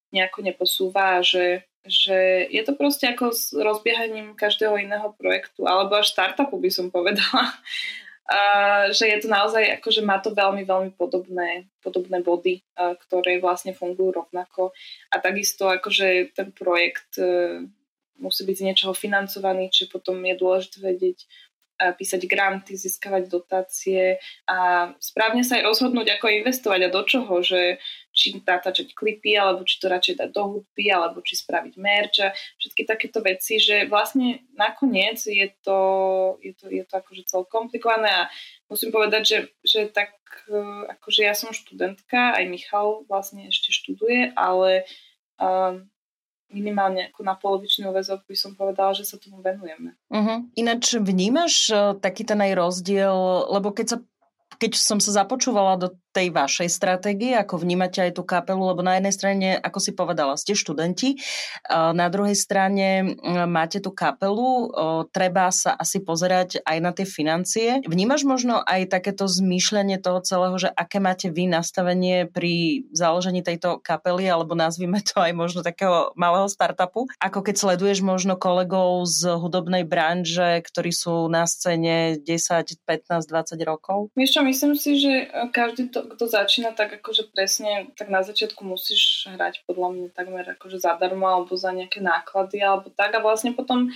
nejako 0.10 0.39
neposúva 0.46 1.19
a 1.19 1.26
že, 1.26 1.67
že 1.86 2.48
je 2.50 2.62
to 2.65 2.74
proste 2.74 3.06
ako 3.06 3.34
s 3.34 3.54
rozbiehaním 3.54 4.34
každého 4.34 4.82
iného 4.82 5.13
projektu 5.13 5.69
alebo 5.69 6.00
až 6.00 6.10
startupu 6.10 6.58
by 6.58 6.69
som 6.74 6.89
povedala. 6.89 7.54
Že 8.94 9.04
je 9.04 9.18
to 9.20 9.28
naozaj, 9.28 9.64
akože 9.84 10.02
má 10.02 10.20
to 10.24 10.32
veľmi, 10.32 10.64
veľmi 10.64 10.92
podobné, 10.96 11.68
podobné 11.84 12.24
body, 12.24 12.64
ktoré 12.76 13.44
vlastne 13.44 13.76
fungujú 13.76 14.16
rovnako. 14.16 14.72
A 15.12 15.20
takisto 15.20 15.68
akože 15.68 16.32
ten 16.32 16.56
projekt 16.56 17.20
e, 17.20 17.68
musí 18.16 18.42
byť 18.48 18.56
z 18.56 18.66
niečoho 18.72 18.94
financovaný, 18.96 19.68
či 19.68 19.92
potom 19.92 20.24
je 20.24 20.40
dôležité 20.40 20.80
vedieť, 20.80 21.28
písať 21.91 22.24
granty, 22.30 22.80
získavať 22.80 23.28
dotácie 23.28 24.22
a 24.48 24.91
správne 25.04 25.43
sa 25.43 25.60
aj 25.60 25.67
rozhodnúť, 25.67 26.15
ako 26.15 26.32
investovať 26.32 26.80
a 26.88 26.93
do 26.93 27.02
čoho, 27.04 27.43
že 27.43 27.84
či 28.13 28.38
natáčať 28.38 28.93
klipy, 28.93 29.34
alebo 29.34 29.65
či 29.65 29.82
to 29.82 29.89
radšej 29.89 30.22
dať 30.22 30.30
do 30.30 30.43
hudby, 30.46 30.93
alebo 30.93 31.26
či 31.26 31.34
spraviť 31.34 31.74
merch 31.82 32.22
a 32.22 32.30
všetky 32.62 32.86
takéto 32.86 33.26
veci, 33.26 33.58
že 33.58 33.89
vlastne 33.89 34.46
nakoniec 34.54 35.17
je 35.17 35.50
to, 35.65 35.80
je 36.46 36.54
to, 36.54 36.69
je 36.69 36.86
to 36.86 36.93
akože 36.93 37.26
celkom 37.26 37.65
komplikované 37.74 38.12
a 38.12 38.30
musím 38.69 38.93
povedať, 38.93 39.24
že, 39.26 39.39
že 39.65 39.80
tak 39.89 40.13
e, 40.46 40.62
akože 40.93 41.22
ja 41.26 41.34
som 41.34 41.56
študentka, 41.56 42.38
aj 42.38 42.46
Michal 42.46 43.08
vlastne 43.10 43.50
ešte 43.50 43.74
študuje, 43.74 44.36
ale 44.38 44.86
um, 45.41 45.88
minimálne 46.54 47.10
ako 47.10 47.22
na 47.26 47.34
polovičný 47.34 47.89
úvezok 47.89 48.24
by 48.30 48.36
som 48.38 48.54
povedala, 48.54 48.94
že 48.94 49.04
sa 49.04 49.18
tomu 49.18 49.42
venujeme. 49.42 49.98
Uh-huh. 50.13 50.46
Ináč 50.54 50.96
vnímaš 51.02 51.74
uh, 51.74 51.98
taký 51.98 52.24
ten 52.24 52.39
aj 52.39 52.54
rozdiel, 52.54 53.18
lebo 53.50 53.74
keď 53.74 53.88
sa 53.89 53.98
keď 54.62 54.80
som 54.80 55.02
sa 55.02 55.26
započúvala 55.26 55.76
do 55.76 55.88
tej 56.13 56.30
vašej 56.30 56.69
stratégie, 56.69 57.34
ako 57.34 57.58
vnímate 57.58 57.97
aj 58.06 58.15
tú 58.15 58.23
kapelu, 58.23 58.62
lebo 58.62 58.86
na 58.86 59.02
jednej 59.02 59.13
strane, 59.17 59.47
ako 59.58 59.80
si 59.82 59.91
povedala, 59.97 60.38
ste 60.38 60.54
študenti, 60.54 61.17
na 61.73 62.08
druhej 62.13 62.38
strane 62.38 63.17
máte 63.49 63.82
tú 63.82 63.89
kapelu, 63.89 64.69
treba 65.10 65.49
sa 65.49 65.73
asi 65.73 66.06
pozerať 66.06 66.62
aj 66.62 66.78
na 66.78 66.93
tie 66.93 67.10
financie. 67.10 67.82
Vnímaš 67.89 68.23
možno 68.30 68.62
aj 68.62 68.93
takéto 68.93 69.26
zmýšľanie 69.26 69.97
toho 69.97 70.21
celého, 70.21 70.54
že 70.62 70.69
aké 70.69 71.02
máte 71.02 71.34
vy 71.34 71.49
nastavenie 71.49 72.30
pri 72.30 72.86
založení 72.93 73.41
tejto 73.41 73.82
kapely, 73.82 74.30
alebo 74.30 74.54
nazvime 74.54 75.02
to 75.02 75.17
aj 75.17 75.34
možno 75.34 75.65
takého 75.65 76.13
malého 76.13 76.45
startupu, 76.45 77.10
ako 77.17 77.39
keď 77.41 77.56
sleduješ 77.58 78.06
možno 78.06 78.38
kolegov 78.38 79.10
z 79.10 79.34
hudobnej 79.34 79.82
branže, 79.82 80.62
ktorí 80.62 80.93
sú 80.93 81.26
na 81.32 81.49
scéne 81.49 82.21
10, 82.21 82.86
15, 82.86 83.26
20 83.26 83.58
rokov? 83.65 84.13
Mišo, 84.13 84.45
myslím 84.45 84.78
si, 84.78 85.02
že 85.02 85.32
každý 85.49 85.89
to, 85.89 86.03
kto 86.06 86.28
začína, 86.28 86.76
tak 86.76 87.00
akože 87.00 87.32
presne, 87.32 87.92
tak 87.96 88.12
na 88.12 88.22
začiatku 88.22 88.62
musíš 88.66 89.28
hrať 89.32 89.63
podľa 89.63 89.89
mňa 89.96 90.08
takmer 90.12 90.46
akože 90.60 90.82
zadarmo 90.82 91.26
alebo 91.30 91.56
za 91.56 91.72
nejaké 91.72 92.04
náklady 92.04 92.60
alebo 92.60 92.92
tak 92.92 93.16
a 93.16 93.24
vlastne 93.24 93.56
potom 93.56 93.92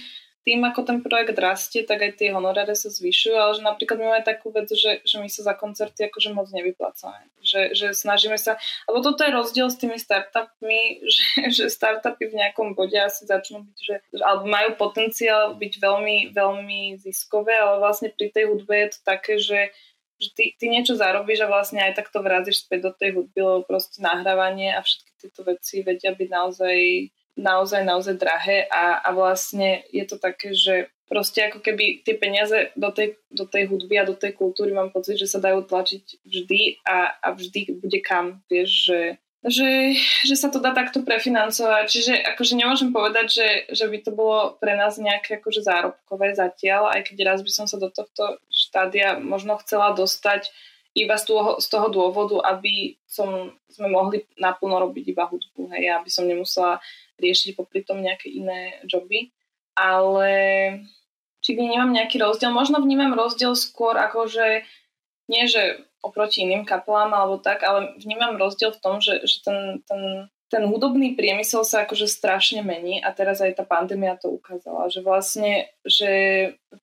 tým, 0.47 0.63
ako 0.63 0.87
ten 0.87 1.03
projekt 1.03 1.35
rastie, 1.35 1.83
tak 1.83 1.99
aj 1.99 2.23
tie 2.23 2.31
honoráre 2.31 2.71
sa 2.71 2.87
zvyšujú, 2.87 3.35
ale 3.35 3.51
že 3.59 3.67
napríklad 3.67 3.99
my 3.99 4.05
máme 4.07 4.23
takú 4.23 4.47
vec, 4.55 4.71
že, 4.71 5.03
že 5.03 5.19
my 5.19 5.27
sa 5.27 5.43
za 5.43 5.53
koncerty 5.59 6.07
akože 6.07 6.31
moc 6.31 6.47
nevyplácame. 6.55 7.27
Že, 7.43 7.75
že 7.75 7.87
snažíme 7.91 8.39
sa, 8.39 8.55
alebo 8.87 9.03
toto 9.03 9.27
je 9.27 9.35
rozdiel 9.35 9.67
s 9.67 9.75
tými 9.75 9.99
startupmi, 9.99 11.03
že, 11.19 11.51
že 11.51 11.65
startupy 11.67 12.31
v 12.31 12.39
nejakom 12.39 12.79
bode 12.79 12.95
asi 12.95 13.27
začnú 13.27 13.67
byť, 13.67 13.77
že, 13.83 13.95
alebo 14.23 14.47
majú 14.47 14.79
potenciál 14.79 15.59
byť 15.59 15.73
veľmi, 15.83 16.31
veľmi 16.31 16.95
ziskové, 17.03 17.51
ale 17.51 17.83
vlastne 17.83 18.15
pri 18.15 18.31
tej 18.31 18.47
hudbe 18.47 18.87
je 18.87 18.89
to 18.95 18.99
také, 19.03 19.43
že 19.43 19.75
že 20.17 20.29
ty, 20.33 20.43
ty 20.57 20.65
niečo 20.67 20.97
zarobíš 20.97 21.45
a 21.45 21.51
vlastne 21.51 21.81
aj 21.81 21.93
tak 22.01 22.09
to 22.09 22.19
vrazíš 22.25 22.65
späť 22.65 22.89
do 22.89 22.91
tej 22.93 23.17
hudby, 23.17 23.39
lebo 23.39 23.61
proste 23.65 24.01
nahrávanie 24.01 24.73
a 24.73 24.81
všetky 24.81 25.11
tieto 25.21 25.41
veci 25.45 25.85
vedia 25.85 26.13
byť 26.13 26.29
naozaj 26.29 26.77
naozaj, 27.37 27.85
naozaj 27.85 28.17
drahé 28.17 28.65
a, 28.67 28.97
a 28.97 29.13
vlastne 29.13 29.85
je 29.93 30.03
to 30.09 30.17
také, 30.17 30.57
že 30.57 30.89
proste 31.05 31.45
ako 31.45 31.63
keby 31.63 32.01
tie 32.03 32.17
peniaze 32.17 32.73
do 32.75 32.89
tej, 32.91 33.15
do 33.31 33.45
tej 33.45 33.69
hudby 33.69 33.95
a 34.01 34.09
do 34.09 34.17
tej 34.17 34.35
kultúry 34.35 34.73
mám 34.73 34.91
pocit, 34.91 35.15
že 35.15 35.29
sa 35.29 35.39
dajú 35.39 35.63
tlačiť 35.63 36.25
vždy 36.25 36.83
a, 36.83 37.15
a 37.21 37.27
vždy 37.31 37.79
bude 37.79 38.01
kam, 38.03 38.41
vieš, 38.49 38.89
že 38.91 38.99
že, 39.47 39.95
že 40.27 40.35
sa 40.35 40.49
to 40.49 40.57
dá 40.59 40.73
takto 40.73 41.05
prefinancovať. 41.05 41.85
Čiže 41.87 42.13
akože 42.35 42.57
nemôžem 42.57 42.89
povedať, 42.89 43.27
že, 43.31 43.49
že 43.69 43.85
by 43.87 43.97
to 44.03 44.11
bolo 44.11 44.57
pre 44.59 44.73
nás 44.75 44.97
nejaké 44.99 45.39
akože 45.39 45.63
zárobkové 45.63 46.35
zatiaľ, 46.35 46.91
aj 46.91 47.07
keď 47.07 47.17
raz 47.23 47.39
by 47.45 47.51
som 47.53 47.69
sa 47.69 47.79
do 47.79 47.87
tohto 47.87 48.41
štádia 48.77 49.17
možno 49.17 49.57
chcela 49.57 49.97
dostať 49.97 50.53
iba 50.93 51.17
z 51.17 51.25
toho, 51.25 51.57
z 51.57 51.65
toho 51.65 51.89
dôvodu, 51.89 52.45
aby 52.45 53.01
som, 53.09 53.57
sme 53.73 53.89
mohli 53.89 54.21
naplno 54.37 54.77
robiť 54.77 55.17
iba 55.17 55.25
hudbu, 55.25 55.73
hej, 55.73 55.89
aby 55.97 56.09
som 56.13 56.29
nemusela 56.29 56.77
riešiť 57.17 57.57
popri 57.57 57.81
tom 57.81 58.05
nejaké 58.05 58.29
iné 58.29 58.77
joby. 58.85 59.33
Ale 59.73 60.29
či 61.41 61.53
vnímam 61.53 61.93
nejaký 61.93 62.17
rozdiel? 62.21 62.49
Možno 62.53 62.81
vnímam 62.81 63.13
rozdiel 63.13 63.53
skôr 63.57 63.97
ako, 63.97 64.29
že 64.29 64.65
nie, 65.29 65.45
že 65.45 65.85
oproti 66.01 66.45
iným 66.45 66.65
kapelám 66.65 67.13
alebo 67.13 67.37
tak, 67.37 67.61
ale 67.61 67.97
vnímam 68.01 68.37
rozdiel 68.37 68.73
v 68.73 68.81
tom, 68.81 68.95
že, 69.01 69.21
že 69.25 69.45
ten, 69.45 69.81
ten, 69.85 70.31
ten 70.47 70.63
hudobný 70.63 71.11
priemysel 71.19 71.67
sa 71.67 71.83
akože 71.83 72.07
strašne 72.07 72.63
mení 72.63 73.03
a 73.03 73.11
teraz 73.11 73.43
aj 73.43 73.59
tá 73.59 73.67
pandémia 73.67 74.15
to 74.15 74.31
ukázala, 74.31 74.87
že 74.87 75.03
vlastne, 75.03 75.67
že 75.83 76.09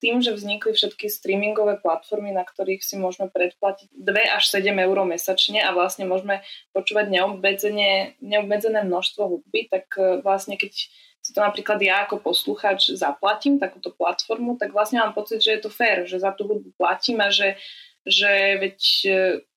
tým, 0.04 0.20
že 0.20 0.36
vznikli 0.36 0.76
všetky 0.76 1.08
streamingové 1.08 1.80
platformy, 1.80 2.28
na 2.28 2.44
ktorých 2.44 2.84
si 2.84 3.00
môžeme 3.00 3.32
predplatiť 3.32 3.88
2 3.96 4.36
až 4.36 4.44
7 4.52 4.68
eur 4.68 4.96
mesačne 5.08 5.64
a 5.64 5.72
vlastne 5.72 6.04
môžeme 6.04 6.44
počúvať 6.76 7.08
neobmedzené, 7.08 8.20
neobmedzené 8.20 8.84
množstvo 8.84 9.22
hudby, 9.32 9.72
tak 9.72 9.88
e, 9.96 10.20
vlastne 10.20 10.60
keď 10.60 10.92
si 11.24 11.32
to 11.32 11.40
napríklad 11.40 11.80
ja 11.80 12.04
ako 12.04 12.20
poslucháč 12.20 12.92
zaplatím 12.92 13.56
takúto 13.56 13.88
platformu, 13.96 14.60
tak 14.60 14.76
vlastne 14.76 15.00
mám 15.00 15.16
pocit, 15.16 15.40
že 15.40 15.56
je 15.56 15.60
to 15.64 15.72
fér, 15.72 16.04
že 16.04 16.20
za 16.20 16.36
tú 16.36 16.44
hudbu 16.44 16.76
platím 16.76 17.24
a 17.24 17.32
že 17.32 17.56
že 18.04 18.60
veď 18.60 18.80
e, 19.08 19.12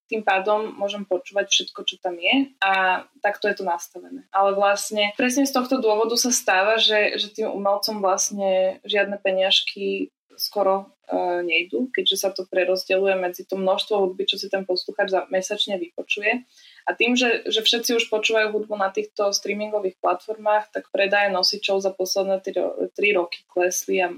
tým 0.08 0.24
pádom 0.24 0.72
môžem 0.74 1.04
počúvať 1.04 1.52
všetko, 1.52 1.80
čo 1.84 1.96
tam 2.00 2.16
je 2.16 2.52
a 2.64 3.04
takto 3.20 3.52
je 3.52 3.60
to 3.60 3.64
nastavené. 3.68 4.24
Ale 4.32 4.56
vlastne 4.56 5.12
presne 5.20 5.44
z 5.44 5.54
tohto 5.54 5.84
dôvodu 5.84 6.16
sa 6.16 6.32
stáva, 6.32 6.80
že, 6.80 7.20
že 7.20 7.32
tým 7.32 7.52
umelcom 7.52 8.00
vlastne 8.00 8.80
žiadne 8.88 9.20
peniažky 9.20 10.16
skoro 10.38 10.94
uh, 11.10 11.42
nejdú, 11.42 11.90
keďže 11.90 12.16
sa 12.16 12.30
to 12.30 12.46
prerozdeľuje 12.46 13.18
medzi 13.18 13.44
to 13.44 13.58
množstvo 13.58 14.06
hudby, 14.06 14.30
čo 14.30 14.38
si 14.38 14.48
ten 14.48 14.64
posluchač 14.64 15.10
za 15.10 15.22
mesačne 15.34 15.82
vypočuje. 15.82 16.46
A 16.88 16.90
tým, 16.94 17.18
že, 17.18 17.50
že 17.50 17.66
všetci 17.66 17.98
už 17.98 18.06
počúvajú 18.08 18.54
hudbu 18.54 18.78
na 18.78 18.94
týchto 18.94 19.34
streamingových 19.34 19.98
platformách, 20.00 20.72
tak 20.72 20.94
predaje 20.94 21.34
nosičov 21.34 21.82
za 21.82 21.92
posledné 21.92 22.40
3 22.46 23.18
roky 23.18 23.44
klesli 23.50 24.00
a 24.00 24.14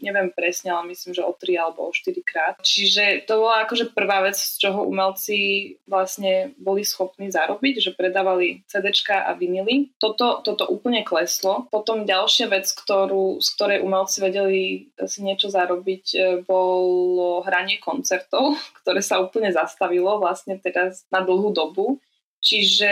neviem 0.00 0.32
presne, 0.32 0.72
ale 0.72 0.92
myslím, 0.92 1.14
že 1.14 1.22
o 1.24 1.32
3 1.32 1.56
alebo 1.60 1.88
o 1.88 1.92
4 1.92 2.16
krát. 2.24 2.54
Čiže 2.60 3.24
to 3.28 3.44
bola 3.44 3.64
akože 3.64 3.92
prvá 3.92 4.24
vec, 4.24 4.36
z 4.36 4.56
čoho 4.56 4.84
umelci 4.84 5.38
vlastne 5.84 6.56
boli 6.56 6.82
schopní 6.82 7.28
zarobiť, 7.30 7.74
že 7.80 7.96
predávali 7.96 8.64
CDčka 8.66 9.28
a 9.28 9.36
vinily. 9.36 9.92
Toto, 10.00 10.40
toto 10.40 10.66
úplne 10.68 11.04
kleslo. 11.04 11.68
Potom 11.68 12.08
ďalšia 12.08 12.50
vec, 12.50 12.66
ktorú, 12.72 13.38
z 13.38 13.48
ktorej 13.54 13.78
umelci 13.84 14.18
vedeli 14.24 14.60
si 15.06 15.20
niečo 15.22 15.52
zarobiť, 15.52 16.04
e, 16.12 16.18
bolo 16.44 17.44
hranie 17.44 17.78
koncertov, 17.78 18.56
ktoré 18.82 19.04
sa 19.04 19.20
úplne 19.20 19.52
zastavilo 19.52 20.18
vlastne 20.18 20.56
teraz 20.58 21.04
na 21.12 21.20
dlhú 21.20 21.52
dobu. 21.52 22.00
Čiže 22.40 22.90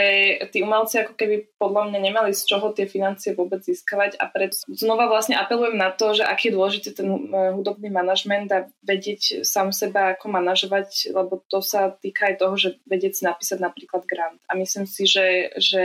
tí 0.53 0.61
umelci 0.61 1.01
ako 1.01 1.17
keby 1.17 1.57
podľa 1.57 1.89
mňa 1.89 1.99
nemali 2.05 2.31
z 2.37 2.45
čoho 2.45 2.69
tie 2.69 2.85
financie 2.85 3.33
vôbec 3.33 3.65
získavať 3.65 4.21
a 4.21 4.29
preto 4.29 4.61
znova 4.69 5.09
vlastne 5.09 5.33
apelujem 5.33 5.73
na 5.73 5.89
to, 5.89 6.13
že 6.13 6.21
aký 6.21 6.53
je 6.53 6.55
dôležitý 6.55 6.89
ten 6.93 7.09
eh, 7.09 7.49
hudobný 7.57 7.89
manažment 7.89 8.49
a 8.53 8.69
vedieť 8.85 9.41
sám 9.41 9.73
seba 9.73 10.13
ako 10.13 10.29
manažovať, 10.29 11.09
lebo 11.09 11.41
to 11.49 11.65
sa 11.65 11.89
týka 11.89 12.29
aj 12.29 12.35
toho, 12.37 12.55
že 12.61 12.69
vedieť 12.85 13.13
si 13.17 13.23
napísať 13.25 13.57
napríklad 13.57 14.05
grant. 14.05 14.37
A 14.45 14.53
myslím 14.53 14.85
si, 14.85 15.09
že, 15.09 15.49
že 15.57 15.83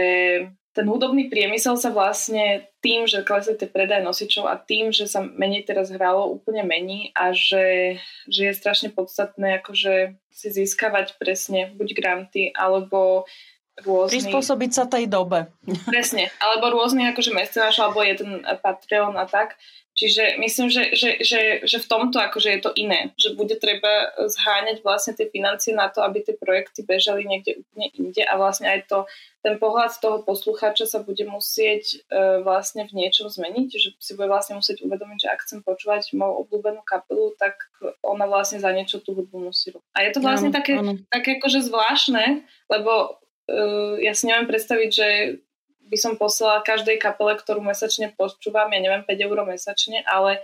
ten 0.75 0.91
hudobný 0.91 1.31
priemysel 1.31 1.79
sa 1.79 1.95
vlastne 1.95 2.67
tým, 2.83 3.07
že 3.07 3.23
klesli 3.23 3.55
tie 3.55 3.71
predaj 3.71 4.03
nosičov 4.03 4.51
a 4.51 4.59
tým, 4.59 4.91
že 4.91 5.07
sa 5.07 5.23
menej 5.23 5.65
teraz 5.65 5.95
hralo, 5.95 6.27
úplne 6.35 6.67
mení 6.67 7.15
a 7.15 7.31
že, 7.31 7.97
že 8.27 8.51
je 8.51 8.59
strašne 8.59 8.91
podstatné 8.91 9.63
akože 9.63 10.19
si 10.35 10.49
získavať 10.51 11.15
presne 11.17 11.71
buď 11.79 11.89
granty 11.95 12.51
alebo 12.51 13.25
rôzny... 13.83 14.23
Prispôsobiť 14.23 14.71
sa 14.71 14.85
tej 14.87 15.11
dobe. 15.11 15.51
Presne, 15.91 16.31
alebo 16.39 16.71
rôzny 16.79 17.11
akože 17.11 17.35
mecenáš, 17.35 17.83
alebo 17.83 18.05
jeden 18.07 18.47
Patreon 18.63 19.19
a 19.19 19.27
tak. 19.27 19.59
Čiže 19.95 20.43
myslím, 20.43 20.75
že, 20.75 20.91
že, 20.91 21.23
že, 21.23 21.41
že 21.63 21.79
v 21.79 21.87
tomto 21.87 22.19
akože 22.19 22.51
je 22.51 22.61
to 22.67 22.75
iné, 22.75 23.15
že 23.15 23.39
bude 23.39 23.55
treba 23.63 24.11
zháňať 24.27 24.83
vlastne 24.83 25.15
tie 25.15 25.31
financie 25.31 25.71
na 25.71 25.87
to, 25.87 26.03
aby 26.03 26.19
tie 26.19 26.35
projekty 26.35 26.83
bežali 26.83 27.23
niekde 27.23 27.63
úplne 27.63 27.87
inde 27.95 28.23
a 28.27 28.35
vlastne 28.35 28.75
aj 28.75 28.91
to, 28.91 29.07
ten 29.47 29.55
pohľad 29.55 29.95
toho 30.03 30.27
poslucháča 30.27 30.91
sa 30.91 30.99
bude 30.99 31.23
musieť 31.31 32.03
e, 32.11 32.43
vlastne 32.43 32.91
v 32.91 33.07
niečom 33.07 33.31
zmeniť, 33.31 33.69
že 33.71 33.89
si 34.03 34.19
bude 34.19 34.27
vlastne 34.27 34.59
musieť 34.59 34.83
uvedomiť, 34.83 35.19
že 35.21 35.31
ak 35.31 35.45
chcem 35.47 35.61
počúvať 35.63 36.11
moju 36.19 36.43
obľúbenú 36.43 36.83
kapelu, 36.83 37.31
tak 37.39 37.55
ona 38.03 38.27
vlastne 38.27 38.59
za 38.59 38.75
niečo 38.75 38.99
tú 38.99 39.15
hudbu 39.15 39.55
musí 39.55 39.71
robiť. 39.71 39.95
A 39.95 40.03
je 40.03 40.11
to 40.11 40.21
vlastne 40.27 40.51
áno, 40.51 40.59
také, 40.59 40.75
áno. 40.75 40.99
také 41.07 41.39
akože 41.39 41.71
zvláštne, 41.71 42.43
lebo 42.67 43.23
uh, 43.51 43.95
ja 44.01 44.13
si 44.17 44.29
neviem 44.29 44.49
predstaviť, 44.49 44.91
že 44.91 45.09
by 45.85 45.97
som 46.01 46.17
poslala 46.17 46.65
každej 46.65 46.97
kapele, 46.97 47.37
ktorú 47.37 47.61
mesačne 47.61 48.13
počúvam, 48.17 48.73
ja 48.73 48.81
neviem, 48.81 49.05
5 49.05 49.27
eur 49.27 49.39
mesačne, 49.45 50.01
ale 50.09 50.41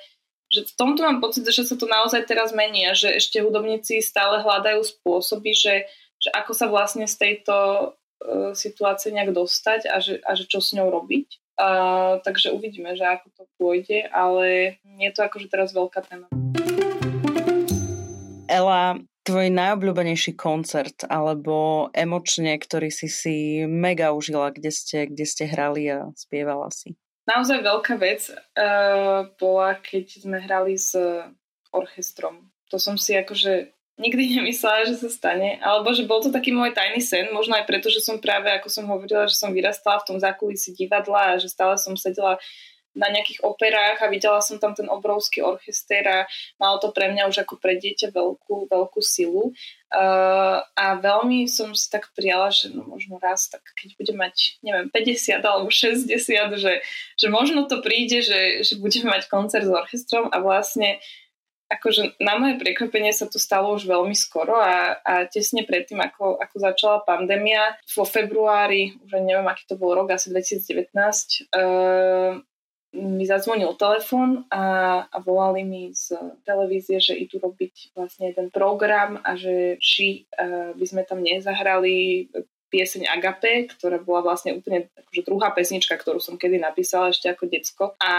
že 0.51 0.67
v 0.67 0.73
tomto 0.75 1.07
mám 1.07 1.23
pocit, 1.23 1.47
že 1.47 1.63
sa 1.63 1.79
to 1.79 1.87
naozaj 1.87 2.27
teraz 2.27 2.51
mení 2.51 2.83
a 2.83 2.93
že 2.93 3.23
ešte 3.23 3.39
hudobníci 3.39 4.03
stále 4.03 4.43
hľadajú 4.43 4.83
spôsoby, 4.83 5.55
že, 5.55 5.87
že 6.19 6.29
ako 6.35 6.53
sa 6.53 6.67
vlastne 6.67 7.07
z 7.07 7.15
tejto 7.17 7.55
uh, 7.95 8.51
situácie 8.53 9.15
nejak 9.15 9.31
dostať 9.31 9.87
a 9.87 10.03
že, 10.03 10.19
a 10.27 10.35
že 10.35 10.51
čo 10.51 10.59
s 10.59 10.75
ňou 10.75 10.91
robiť. 10.91 11.39
Uh, 11.61 12.19
takže 12.27 12.51
uvidíme, 12.51 12.99
že 12.99 13.07
ako 13.07 13.27
to 13.37 13.43
pôjde, 13.61 14.11
ale 14.11 14.81
je 14.83 15.11
to 15.15 15.21
akože 15.23 15.47
teraz 15.47 15.71
veľká 15.71 16.03
téma. 16.03 16.27
Ela, 18.51 18.99
tvoj 19.25 19.53
najobľúbenejší 19.53 20.33
koncert 20.37 21.05
alebo 21.07 21.89
emočne, 21.93 22.57
ktorý 22.57 22.89
si 22.89 23.09
si 23.09 23.37
mega 23.69 24.17
užila, 24.17 24.53
kde 24.53 24.73
ste, 24.73 25.09
kde 25.09 25.25
ste 25.29 25.45
hrali 25.45 25.93
a 25.93 26.09
spievala 26.17 26.73
si? 26.73 26.97
Naozaj 27.29 27.63
veľká 27.63 27.95
vec 28.01 28.33
uh, 28.33 29.29
bola, 29.37 29.77
keď 29.79 30.25
sme 30.25 30.41
hrali 30.41 30.75
s 30.75 30.97
orchestrom. 31.71 32.51
To 32.73 32.81
som 32.81 32.99
si 32.99 33.15
akože 33.15 33.71
nikdy 34.01 34.23
nemyslela, 34.41 34.89
že 34.89 34.97
sa 34.97 35.09
stane, 35.13 35.61
alebo 35.61 35.93
že 35.93 36.09
bol 36.09 36.25
to 36.25 36.33
taký 36.33 36.51
môj 36.51 36.73
tajný 36.73 37.05
sen, 37.05 37.29
možno 37.31 37.55
aj 37.61 37.69
preto, 37.69 37.93
že 37.93 38.01
som 38.01 38.19
práve, 38.19 38.49
ako 38.51 38.69
som 38.73 38.89
hovorila, 38.89 39.29
že 39.29 39.37
som 39.37 39.53
vyrastala 39.53 40.01
v 40.01 40.09
tom 40.09 40.19
zákulisí 40.19 40.73
divadla 40.75 41.37
a 41.37 41.39
že 41.39 41.53
stále 41.53 41.77
som 41.77 41.95
sedela 41.95 42.41
na 42.95 43.07
nejakých 43.11 43.47
operách 43.47 44.03
a 44.03 44.11
videla 44.11 44.43
som 44.43 44.59
tam 44.59 44.75
ten 44.75 44.91
obrovský 44.91 45.47
orchester 45.47 46.03
a 46.07 46.19
malo 46.59 46.83
to 46.83 46.91
pre 46.91 47.11
mňa 47.11 47.31
už 47.31 47.47
ako 47.47 47.63
pre 47.63 47.79
dieťa 47.79 48.11
veľkú, 48.11 48.67
veľkú 48.67 49.01
silu. 49.01 49.55
Uh, 49.91 50.63
a 50.79 50.99
veľmi 51.03 51.51
som 51.51 51.75
si 51.75 51.91
tak 51.91 52.15
prijala, 52.15 52.55
že 52.55 52.71
no 52.71 52.87
možno 52.87 53.19
raz, 53.19 53.51
tak 53.51 53.63
keď 53.75 53.99
budem 53.99 54.17
mať, 54.23 54.37
neviem, 54.63 54.87
50 54.91 55.43
alebo 55.43 55.67
60, 55.71 56.07
že, 56.59 56.73
že 57.19 57.27
možno 57.27 57.67
to 57.67 57.83
príde, 57.83 58.23
že, 58.23 58.63
že 58.63 58.79
budeme 58.79 59.19
mať 59.19 59.27
koncert 59.27 59.67
s 59.67 59.75
orchestrom 59.75 60.31
a 60.31 60.39
vlastne 60.39 61.03
akože 61.71 62.19
na 62.19 62.35
moje 62.35 62.59
prekvapenie 62.59 63.15
sa 63.15 63.31
to 63.31 63.39
stalo 63.39 63.79
už 63.79 63.87
veľmi 63.87 64.13
skoro 64.19 64.59
a, 64.59 64.99
a 65.07 65.31
tesne 65.31 65.63
predtým, 65.63 66.03
ako, 66.03 66.43
ako 66.43 66.57
začala 66.59 67.07
pandémia, 67.07 67.79
vo 67.95 68.03
februári, 68.03 68.99
už 69.07 69.23
neviem, 69.23 69.47
aký 69.47 69.71
to 69.71 69.79
bol 69.79 69.95
rok, 69.95 70.11
asi 70.11 70.35
2019, 70.35 70.91
uh, 71.55 72.43
mi 72.91 73.23
zazvonil 73.23 73.79
telefon 73.79 74.45
a, 74.51 74.65
a 75.07 75.17
volali 75.23 75.63
mi 75.63 75.95
z 75.95 76.19
televízie, 76.43 76.99
že 76.99 77.15
idú 77.15 77.39
robiť 77.39 77.95
vlastne 77.95 78.35
ten 78.35 78.51
program 78.51 79.23
a 79.23 79.39
že 79.39 79.79
či 79.79 80.27
uh, 80.35 80.75
by 80.75 80.87
sme 80.87 81.03
tam 81.07 81.23
nezahrali 81.23 82.27
pieseň 82.71 83.07
Agape, 83.11 83.71
ktorá 83.75 83.99
bola 83.99 84.31
vlastne 84.31 84.55
úplne 84.55 84.91
akože 84.95 85.23
druhá 85.27 85.51
pesnička, 85.51 85.99
ktorú 85.99 86.23
som 86.23 86.39
kedy 86.39 86.63
napísala 86.63 87.11
ešte 87.11 87.31
ako 87.31 87.45
decko. 87.51 87.85
A, 87.99 88.15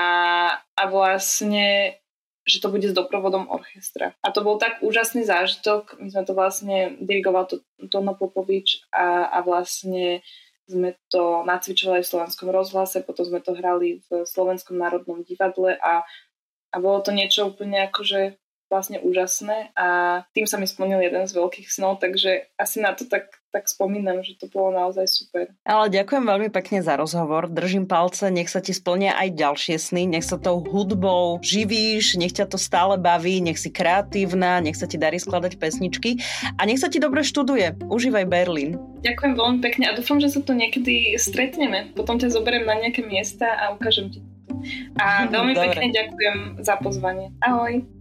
a 0.60 0.84
vlastne 0.92 1.96
že 2.42 2.58
to 2.58 2.74
bude 2.74 2.90
s 2.90 2.98
doprovodom 2.98 3.46
orchestra. 3.54 4.18
A 4.26 4.34
to 4.34 4.42
bol 4.42 4.58
tak 4.58 4.82
úžasný 4.82 5.30
zážitok. 5.30 6.02
My 6.02 6.10
sme 6.10 6.24
to 6.26 6.34
vlastne 6.34 6.98
dirigoval 6.98 7.46
to, 7.46 7.62
Tono 7.94 8.18
Popovič 8.18 8.82
a, 8.90 9.30
a 9.30 9.46
vlastne 9.46 10.26
sme 10.72 10.89
to 11.11 11.43
nacvičovali 11.45 12.01
v 12.01 12.11
Slovenskom 12.11 12.49
rozhlase, 12.49 13.03
potom 13.03 13.28
sme 13.28 13.43
to 13.43 13.53
hrali 13.53 14.01
v 14.07 14.24
Slovenskom 14.24 14.80
národnom 14.80 15.22
divadle 15.28 15.76
a, 15.78 16.07
a 16.72 16.76
bolo 16.80 17.03
to 17.03 17.11
niečo 17.11 17.51
úplne 17.51 17.91
akože 17.91 18.41
vlastne 18.72 19.03
úžasné 19.03 19.76
a 19.76 19.88
tým 20.32 20.47
sa 20.47 20.55
mi 20.55 20.63
splnil 20.63 21.03
jeden 21.03 21.28
z 21.28 21.36
veľkých 21.36 21.67
snov, 21.67 21.99
takže 21.99 22.47
asi 22.55 22.80
na 22.80 22.95
to 22.95 23.03
tak 23.03 23.28
tak 23.51 23.67
spomínam, 23.67 24.24
že 24.24 24.39
to 24.39 24.47
bolo 24.47 24.72
naozaj 24.72 25.03
super. 25.11 25.51
Ale 25.67 25.91
ďakujem 25.91 26.24
veľmi 26.24 26.49
pekne 26.55 26.80
za 26.80 26.95
rozhovor. 26.95 27.51
Držím 27.51 27.84
palce, 27.84 28.32
nech 28.32 28.47
sa 28.47 28.63
ti 28.63 28.72
splnia 28.72 29.19
aj 29.19 29.36
ďalšie 29.36 29.76
sny, 29.76 30.07
nech 30.07 30.24
sa 30.24 30.39
tou 30.39 30.63
hudbou 30.63 31.36
živíš, 31.43 32.15
nech 32.15 32.32
ťa 32.32 32.47
to 32.47 32.55
stále 32.55 32.95
baví, 32.95 33.43
nech 33.43 33.59
si 33.59 33.67
kreatívna, 33.67 34.63
nech 34.63 34.80
sa 34.80 34.88
ti 34.88 34.95
darí 34.95 35.19
skladať 35.19 35.59
pesničky 35.59 36.24
a 36.55 36.63
nech 36.63 36.80
sa 36.80 36.88
ti 36.88 37.03
dobre 37.03 37.28
študuje. 37.28 37.91
Užívaj 37.91 38.26
Berlín. 38.32 38.80
Ďakujem 39.03 39.34
veľmi 39.36 39.59
pekne 39.59 39.91
a 39.91 39.99
dúfam, 39.99 40.24
že 40.24 40.32
sa 40.32 40.39
tu 40.39 40.55
niekedy 40.55 41.19
stretneme. 41.19 41.91
Potom 41.91 42.15
ťa 42.15 42.32
zoberiem 42.32 42.63
na 42.63 42.80
nejaké 42.80 43.03
miesta 43.03 43.51
a 43.51 43.76
ukážem 43.76 44.15
ti 44.15 44.24
a 45.01 45.26
veľmi 45.34 45.53
Dobre. 45.57 45.65
pekne 45.74 45.88
ďakujem 45.91 46.38
za 46.61 46.76
pozvanie. 46.80 47.34
Ahoj. 47.41 48.01